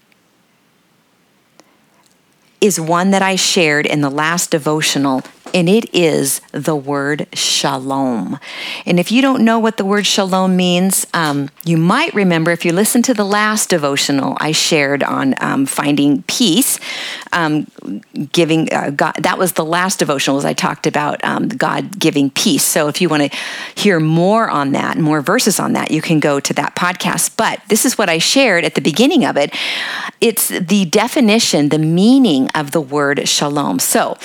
is 2.65 2.81
one 2.81 3.11
that 3.11 3.21
I 3.21 3.37
shared 3.37 3.85
in 3.85 4.01
the 4.01 4.09
last 4.09 4.51
devotional 4.51 5.21
and 5.55 5.69
it 5.69 5.95
is 5.95 6.41
the 6.51 6.75
word 6.75 7.29
shalom. 7.33 8.41
And 8.85 8.99
if 8.99 9.13
you 9.13 9.23
don't 9.23 9.45
know 9.45 9.61
what 9.61 9.77
the 9.77 9.85
word 9.85 10.05
shalom 10.05 10.57
means, 10.57 11.07
um, 11.15 11.49
you 11.65 11.77
might 11.77 12.13
remember 12.13 12.51
if 12.51 12.65
you 12.65 12.73
listened 12.73 13.05
to 13.05 13.15
the 13.15 13.25
last 13.25 13.71
devotional 13.71 14.37
I 14.41 14.51
shared 14.51 15.05
on 15.05 15.37
um, 15.41 15.65
finding 15.65 16.25
peace, 16.25 16.81
um, 17.33 17.69
giving 18.33 18.73
uh, 18.73 18.91
God. 18.91 19.15
That 19.21 19.39
was 19.39 19.53
the 19.53 19.65
last 19.65 20.01
devotional 20.01 20.39
as 20.39 20.45
I 20.45 20.55
talked 20.55 20.89
about 20.89 21.23
um, 21.25 21.47
God 21.47 22.01
giving 22.01 22.31
peace. 22.31 22.65
So 22.65 22.89
if 22.89 23.01
you 23.01 23.09
want 23.09 23.31
to 23.31 23.39
hear 23.77 24.01
more 24.01 24.51
on 24.51 24.73
that, 24.73 24.99
more 24.99 25.21
verses 25.21 25.61
on 25.61 25.75
that, 25.75 25.93
you 25.93 26.03
can 26.03 26.19
go 26.19 26.41
to 26.41 26.53
that 26.55 26.75
podcast. 26.75 27.37
But 27.37 27.61
this 27.69 27.85
is 27.85 27.97
what 27.97 28.09
I 28.09 28.19
shared 28.19 28.65
at 28.65 28.75
the 28.75 28.81
beginning 28.81 29.25
of 29.25 29.37
it. 29.37 29.55
It's 30.21 30.49
the 30.49 30.85
definition, 30.87 31.69
the 31.69 31.79
meaning 31.79 32.49
of 32.57 32.73
the 32.73 32.81
word 32.81 33.29
shalom. 33.29 33.79
So 33.79 34.19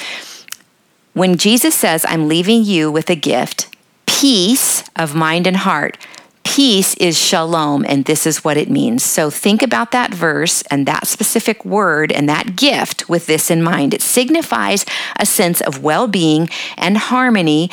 when 1.14 1.38
Jesus 1.38 1.76
says, 1.76 2.06
I'm 2.08 2.28
leaving 2.28 2.64
you 2.64 2.92
with 2.92 3.10
a 3.10 3.16
gift, 3.16 3.76
peace 4.06 4.84
of 4.96 5.16
mind 5.16 5.48
and 5.48 5.58
heart, 5.58 5.98
peace 6.44 6.94
is 6.96 7.18
shalom, 7.18 7.86
and 7.88 8.06
this 8.06 8.26
is 8.26 8.44
what 8.44 8.58
it 8.58 8.70
means. 8.70 9.04
So 9.04 9.30
think 9.30 9.62
about 9.62 9.92
that 9.92 10.14
verse 10.14 10.62
and 10.64 10.86
that 10.86 11.08
specific 11.08 11.64
word 11.64 12.12
and 12.12 12.28
that 12.28 12.56
gift 12.56 13.08
with 13.08 13.28
this 13.28 13.52
in 13.52 13.62
mind. 13.62 13.94
It 13.94 14.02
signifies 14.02 14.86
a 15.18 15.26
sense 15.26 15.62
of 15.62 15.84
well 15.84 16.08
being 16.08 16.50
and 16.76 16.98
harmony 16.98 17.70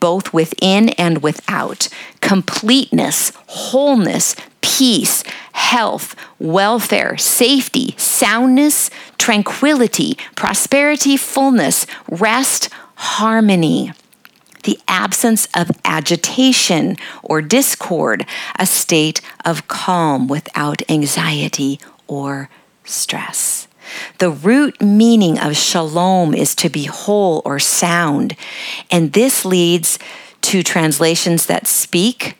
both 0.00 0.32
within 0.32 0.90
and 0.90 1.22
without, 1.22 1.88
completeness, 2.20 3.32
wholeness, 3.46 4.34
peace, 4.60 5.22
health, 5.52 6.14
welfare, 6.38 7.16
safety, 7.16 7.94
soundness, 7.96 8.90
tranquility, 9.18 10.16
prosperity, 10.34 11.16
fullness, 11.16 11.86
rest, 12.08 12.68
harmony. 12.94 13.92
The 14.64 14.78
absence 14.86 15.48
of 15.54 15.70
agitation 15.84 16.96
or 17.22 17.42
discord, 17.42 18.24
a 18.58 18.66
state 18.66 19.20
of 19.44 19.66
calm 19.66 20.28
without 20.28 20.88
anxiety 20.88 21.80
or 22.06 22.48
stress. 22.84 23.66
The 24.18 24.30
root 24.30 24.80
meaning 24.80 25.38
of 25.38 25.56
shalom 25.56 26.34
is 26.34 26.54
to 26.56 26.68
be 26.68 26.84
whole 26.84 27.42
or 27.44 27.58
sound, 27.58 28.36
and 28.90 29.12
this 29.12 29.44
leads 29.44 29.98
to 30.42 30.62
translations 30.62 31.46
that 31.46 31.66
speak 31.66 32.36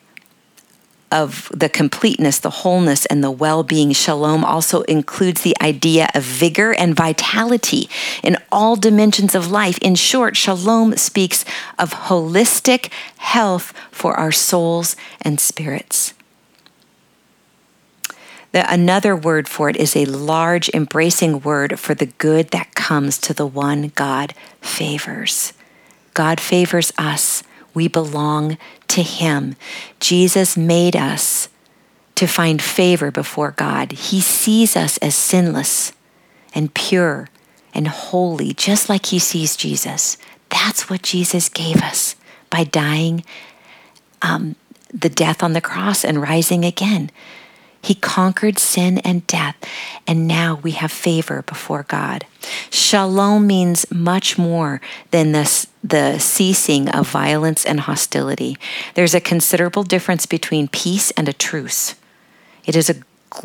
of 1.13 1.51
the 1.53 1.69
completeness, 1.69 2.39
the 2.39 2.49
wholeness, 2.49 3.05
and 3.05 3.23
the 3.23 3.31
well 3.31 3.61
being. 3.63 3.91
Shalom 3.93 4.43
also 4.43 4.81
includes 4.81 5.41
the 5.41 5.55
idea 5.61 6.09
of 6.15 6.23
vigor 6.23 6.73
and 6.73 6.95
vitality 6.95 7.87
in 8.23 8.35
all 8.51 8.75
dimensions 8.75 9.35
of 9.35 9.51
life. 9.51 9.77
In 9.77 9.93
short, 9.93 10.35
shalom 10.35 10.97
speaks 10.97 11.45
of 11.77 11.91
holistic 11.91 12.91
health 13.17 13.73
for 13.91 14.15
our 14.15 14.31
souls 14.31 14.95
and 15.21 15.39
spirits. 15.39 16.15
The, 18.53 18.71
another 18.71 19.15
word 19.15 19.49
for 19.49 19.69
it 19.69 19.75
is 19.75 19.95
a 19.95 20.05
large, 20.05 20.69
embracing 20.69 21.41
word 21.41 21.79
for 21.79 21.93
the 21.93 22.05
good 22.05 22.49
that 22.49 22.75
comes 22.75 23.17
to 23.19 23.33
the 23.33 23.47
one 23.47 23.91
God 23.95 24.33
favors. 24.61 25.53
God 26.13 26.39
favors 26.39 26.93
us. 26.97 27.43
We 27.73 27.87
belong 27.87 28.59
to 28.89 29.01
Him. 29.01 29.55
Jesus 29.99 30.55
made 30.55 30.95
us 30.95 31.49
to 32.13 32.27
find 32.27 32.61
favor 32.61 33.09
before 33.09 33.51
God. 33.51 33.91
He 33.91 34.21
sees 34.21 34.77
us 34.77 34.97
as 34.99 35.15
sinless 35.15 35.91
and 36.53 36.73
pure 36.75 37.29
and 37.73 37.87
holy, 37.87 38.53
just 38.53 38.87
like 38.87 39.07
He 39.07 39.17
sees 39.17 39.55
Jesus. 39.55 40.15
That's 40.49 40.91
what 40.91 41.01
Jesus 41.01 41.49
gave 41.49 41.81
us 41.81 42.15
by 42.51 42.63
dying 42.65 43.25
um, 44.21 44.55
the 44.93 45.09
death 45.09 45.41
on 45.41 45.53
the 45.53 45.61
cross 45.61 46.05
and 46.05 46.21
rising 46.21 46.63
again. 46.63 47.09
He 47.83 47.95
conquered 47.95 48.57
sin 48.57 48.99
and 48.99 49.27
death, 49.27 49.57
and 50.07 50.25
now 50.25 50.61
we 50.63 50.71
have 50.71 50.91
favor 50.91 51.41
before 51.41 51.83
God. 51.83 52.25
Shalom 52.69 53.45
means 53.45 53.85
much 53.91 54.37
more 54.37 54.79
than 55.11 55.33
this, 55.33 55.67
the 55.83 56.17
ceasing 56.17 56.87
of 56.89 57.09
violence 57.09 57.65
and 57.65 57.81
hostility. 57.81 58.57
There's 58.93 59.13
a 59.13 59.19
considerable 59.19 59.83
difference 59.83 60.25
between 60.25 60.69
peace 60.69 61.11
and 61.11 61.27
a 61.27 61.33
truce. 61.33 61.95
It 62.65 62.77
is 62.77 62.89
a 62.89 62.95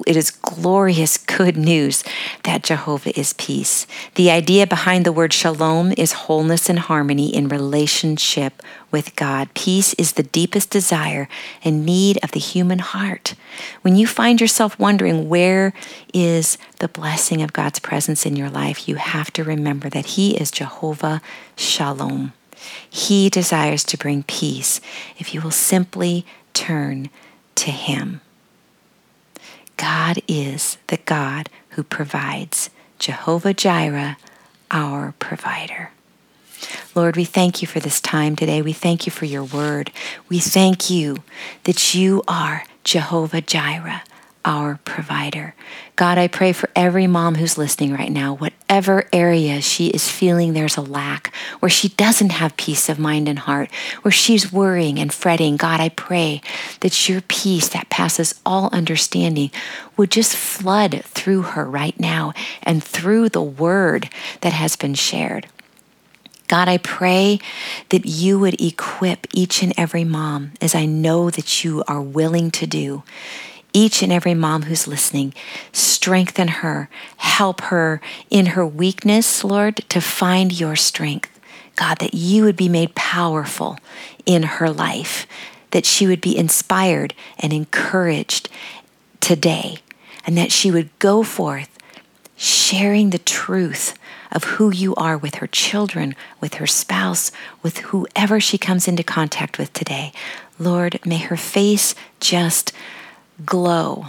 it 0.06 0.16
is 0.16 0.30
glorious 0.30 1.16
good 1.16 1.56
news 1.56 2.04
that 2.44 2.62
Jehovah 2.62 3.18
is 3.18 3.32
peace. 3.34 3.86
The 4.14 4.30
idea 4.30 4.66
behind 4.66 5.04
the 5.04 5.12
word 5.12 5.32
shalom 5.32 5.92
is 5.96 6.12
wholeness 6.12 6.68
and 6.68 6.78
harmony 6.78 7.34
in 7.34 7.48
relationship 7.48 8.62
with 8.90 9.16
God. 9.16 9.52
Peace 9.54 9.94
is 9.94 10.12
the 10.12 10.22
deepest 10.22 10.70
desire 10.70 11.28
and 11.62 11.84
need 11.84 12.18
of 12.22 12.32
the 12.32 12.40
human 12.40 12.78
heart. 12.78 13.34
When 13.82 13.96
you 13.96 14.06
find 14.06 14.40
yourself 14.40 14.78
wondering 14.78 15.28
where 15.28 15.72
is 16.14 16.58
the 16.78 16.88
blessing 16.88 17.42
of 17.42 17.52
God's 17.52 17.78
presence 17.78 18.24
in 18.24 18.36
your 18.36 18.50
life, 18.50 18.88
you 18.88 18.96
have 18.96 19.32
to 19.32 19.44
remember 19.44 19.88
that 19.90 20.06
He 20.06 20.36
is 20.36 20.50
Jehovah 20.50 21.20
Shalom. 21.56 22.32
He 22.88 23.28
desires 23.30 23.84
to 23.84 23.98
bring 23.98 24.22
peace 24.24 24.80
if 25.18 25.34
you 25.34 25.40
will 25.40 25.50
simply 25.50 26.26
turn 26.54 27.10
to 27.56 27.70
Him. 27.70 28.20
God 29.78 30.20
is 30.28 30.76
the 30.88 30.98
God 30.98 31.48
who 31.70 31.82
provides, 31.82 32.68
Jehovah 32.98 33.54
Jireh, 33.54 34.18
our 34.70 35.14
provider. 35.20 35.92
Lord, 36.94 37.16
we 37.16 37.24
thank 37.24 37.62
you 37.62 37.68
for 37.68 37.78
this 37.78 38.00
time 38.00 38.34
today. 38.34 38.60
We 38.60 38.72
thank 38.72 39.06
you 39.06 39.12
for 39.12 39.24
your 39.24 39.44
word. 39.44 39.92
We 40.28 40.40
thank 40.40 40.90
you 40.90 41.18
that 41.62 41.94
you 41.94 42.24
are 42.26 42.64
Jehovah 42.82 43.40
Jireh, 43.40 44.02
our 44.48 44.80
provider. 44.86 45.54
God, 45.94 46.16
I 46.16 46.26
pray 46.26 46.52
for 46.52 46.70
every 46.74 47.06
mom 47.06 47.34
who's 47.34 47.58
listening 47.58 47.92
right 47.92 48.10
now, 48.10 48.34
whatever 48.34 49.06
area 49.12 49.60
she 49.60 49.88
is 49.88 50.10
feeling 50.10 50.54
there's 50.54 50.78
a 50.78 50.80
lack, 50.80 51.34
where 51.60 51.68
she 51.68 51.90
doesn't 51.90 52.32
have 52.32 52.56
peace 52.56 52.88
of 52.88 52.98
mind 52.98 53.28
and 53.28 53.40
heart, 53.40 53.70
where 54.00 54.10
she's 54.10 54.50
worrying 54.50 54.98
and 54.98 55.12
fretting. 55.12 55.58
God, 55.58 55.80
I 55.80 55.90
pray 55.90 56.40
that 56.80 57.08
your 57.10 57.20
peace 57.20 57.68
that 57.68 57.90
passes 57.90 58.40
all 58.46 58.70
understanding 58.72 59.50
would 59.98 60.10
just 60.10 60.34
flood 60.34 61.02
through 61.04 61.42
her 61.42 61.66
right 61.66 61.98
now 62.00 62.32
and 62.62 62.82
through 62.82 63.28
the 63.28 63.42
word 63.42 64.08
that 64.40 64.54
has 64.54 64.76
been 64.76 64.94
shared. 64.94 65.46
God, 66.46 66.68
I 66.68 66.78
pray 66.78 67.38
that 67.90 68.06
you 68.06 68.38
would 68.38 68.58
equip 68.58 69.26
each 69.34 69.62
and 69.62 69.74
every 69.76 70.04
mom, 70.04 70.52
as 70.62 70.74
I 70.74 70.86
know 70.86 71.28
that 71.28 71.62
you 71.62 71.84
are 71.86 72.00
willing 72.00 72.50
to 72.52 72.66
do 72.66 73.02
each 73.72 74.02
and 74.02 74.12
every 74.12 74.34
mom 74.34 74.62
who's 74.62 74.88
listening. 74.88 75.34
Strengthen 75.72 76.48
her, 76.48 76.88
help 77.16 77.60
her 77.62 78.00
in 78.30 78.46
her 78.46 78.66
weakness, 78.66 79.44
Lord, 79.44 79.76
to 79.88 80.00
find 80.00 80.58
your 80.58 80.76
strength. 80.76 81.38
God, 81.76 81.98
that 81.98 82.14
you 82.14 82.44
would 82.44 82.56
be 82.56 82.68
made 82.68 82.94
powerful 82.94 83.78
in 84.26 84.42
her 84.42 84.68
life, 84.68 85.26
that 85.70 85.86
she 85.86 86.06
would 86.06 86.20
be 86.20 86.36
inspired 86.36 87.14
and 87.38 87.52
encouraged 87.52 88.48
today, 89.20 89.78
and 90.26 90.36
that 90.36 90.50
she 90.50 90.70
would 90.70 90.96
go 90.98 91.22
forth 91.22 91.68
sharing 92.36 93.10
the 93.10 93.18
truth 93.18 93.98
of 94.32 94.44
who 94.44 94.70
you 94.70 94.94
are 94.96 95.16
with 95.16 95.36
her 95.36 95.46
children, 95.46 96.14
with 96.40 96.54
her 96.54 96.66
spouse, 96.66 97.32
with 97.62 97.78
whoever 97.78 98.40
she 98.40 98.58
comes 98.58 98.86
into 98.86 99.02
contact 99.02 99.58
with 99.58 99.72
today. 99.72 100.12
Lord, 100.58 101.00
may 101.04 101.18
her 101.18 101.36
face 101.36 101.94
just 102.20 102.72
glow 103.44 104.06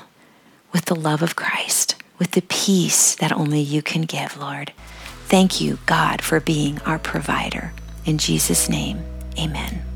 with 0.72 0.86
the 0.86 0.96
love 0.96 1.22
of 1.22 1.36
Christ, 1.36 1.96
with 2.18 2.32
the 2.32 2.44
peace 2.44 3.16
that 3.16 3.32
only 3.32 3.62
you 3.62 3.82
can 3.82 4.04
give, 4.04 4.38
Lord. 4.38 4.72
Thank 5.26 5.62
you, 5.62 5.80
God, 5.86 6.22
for 6.22 6.40
being 6.40 6.80
our 6.82 7.00
provider. 7.00 7.74
In 8.06 8.18
Jesus' 8.18 8.70
name, 8.70 9.04
amen. 9.38 9.89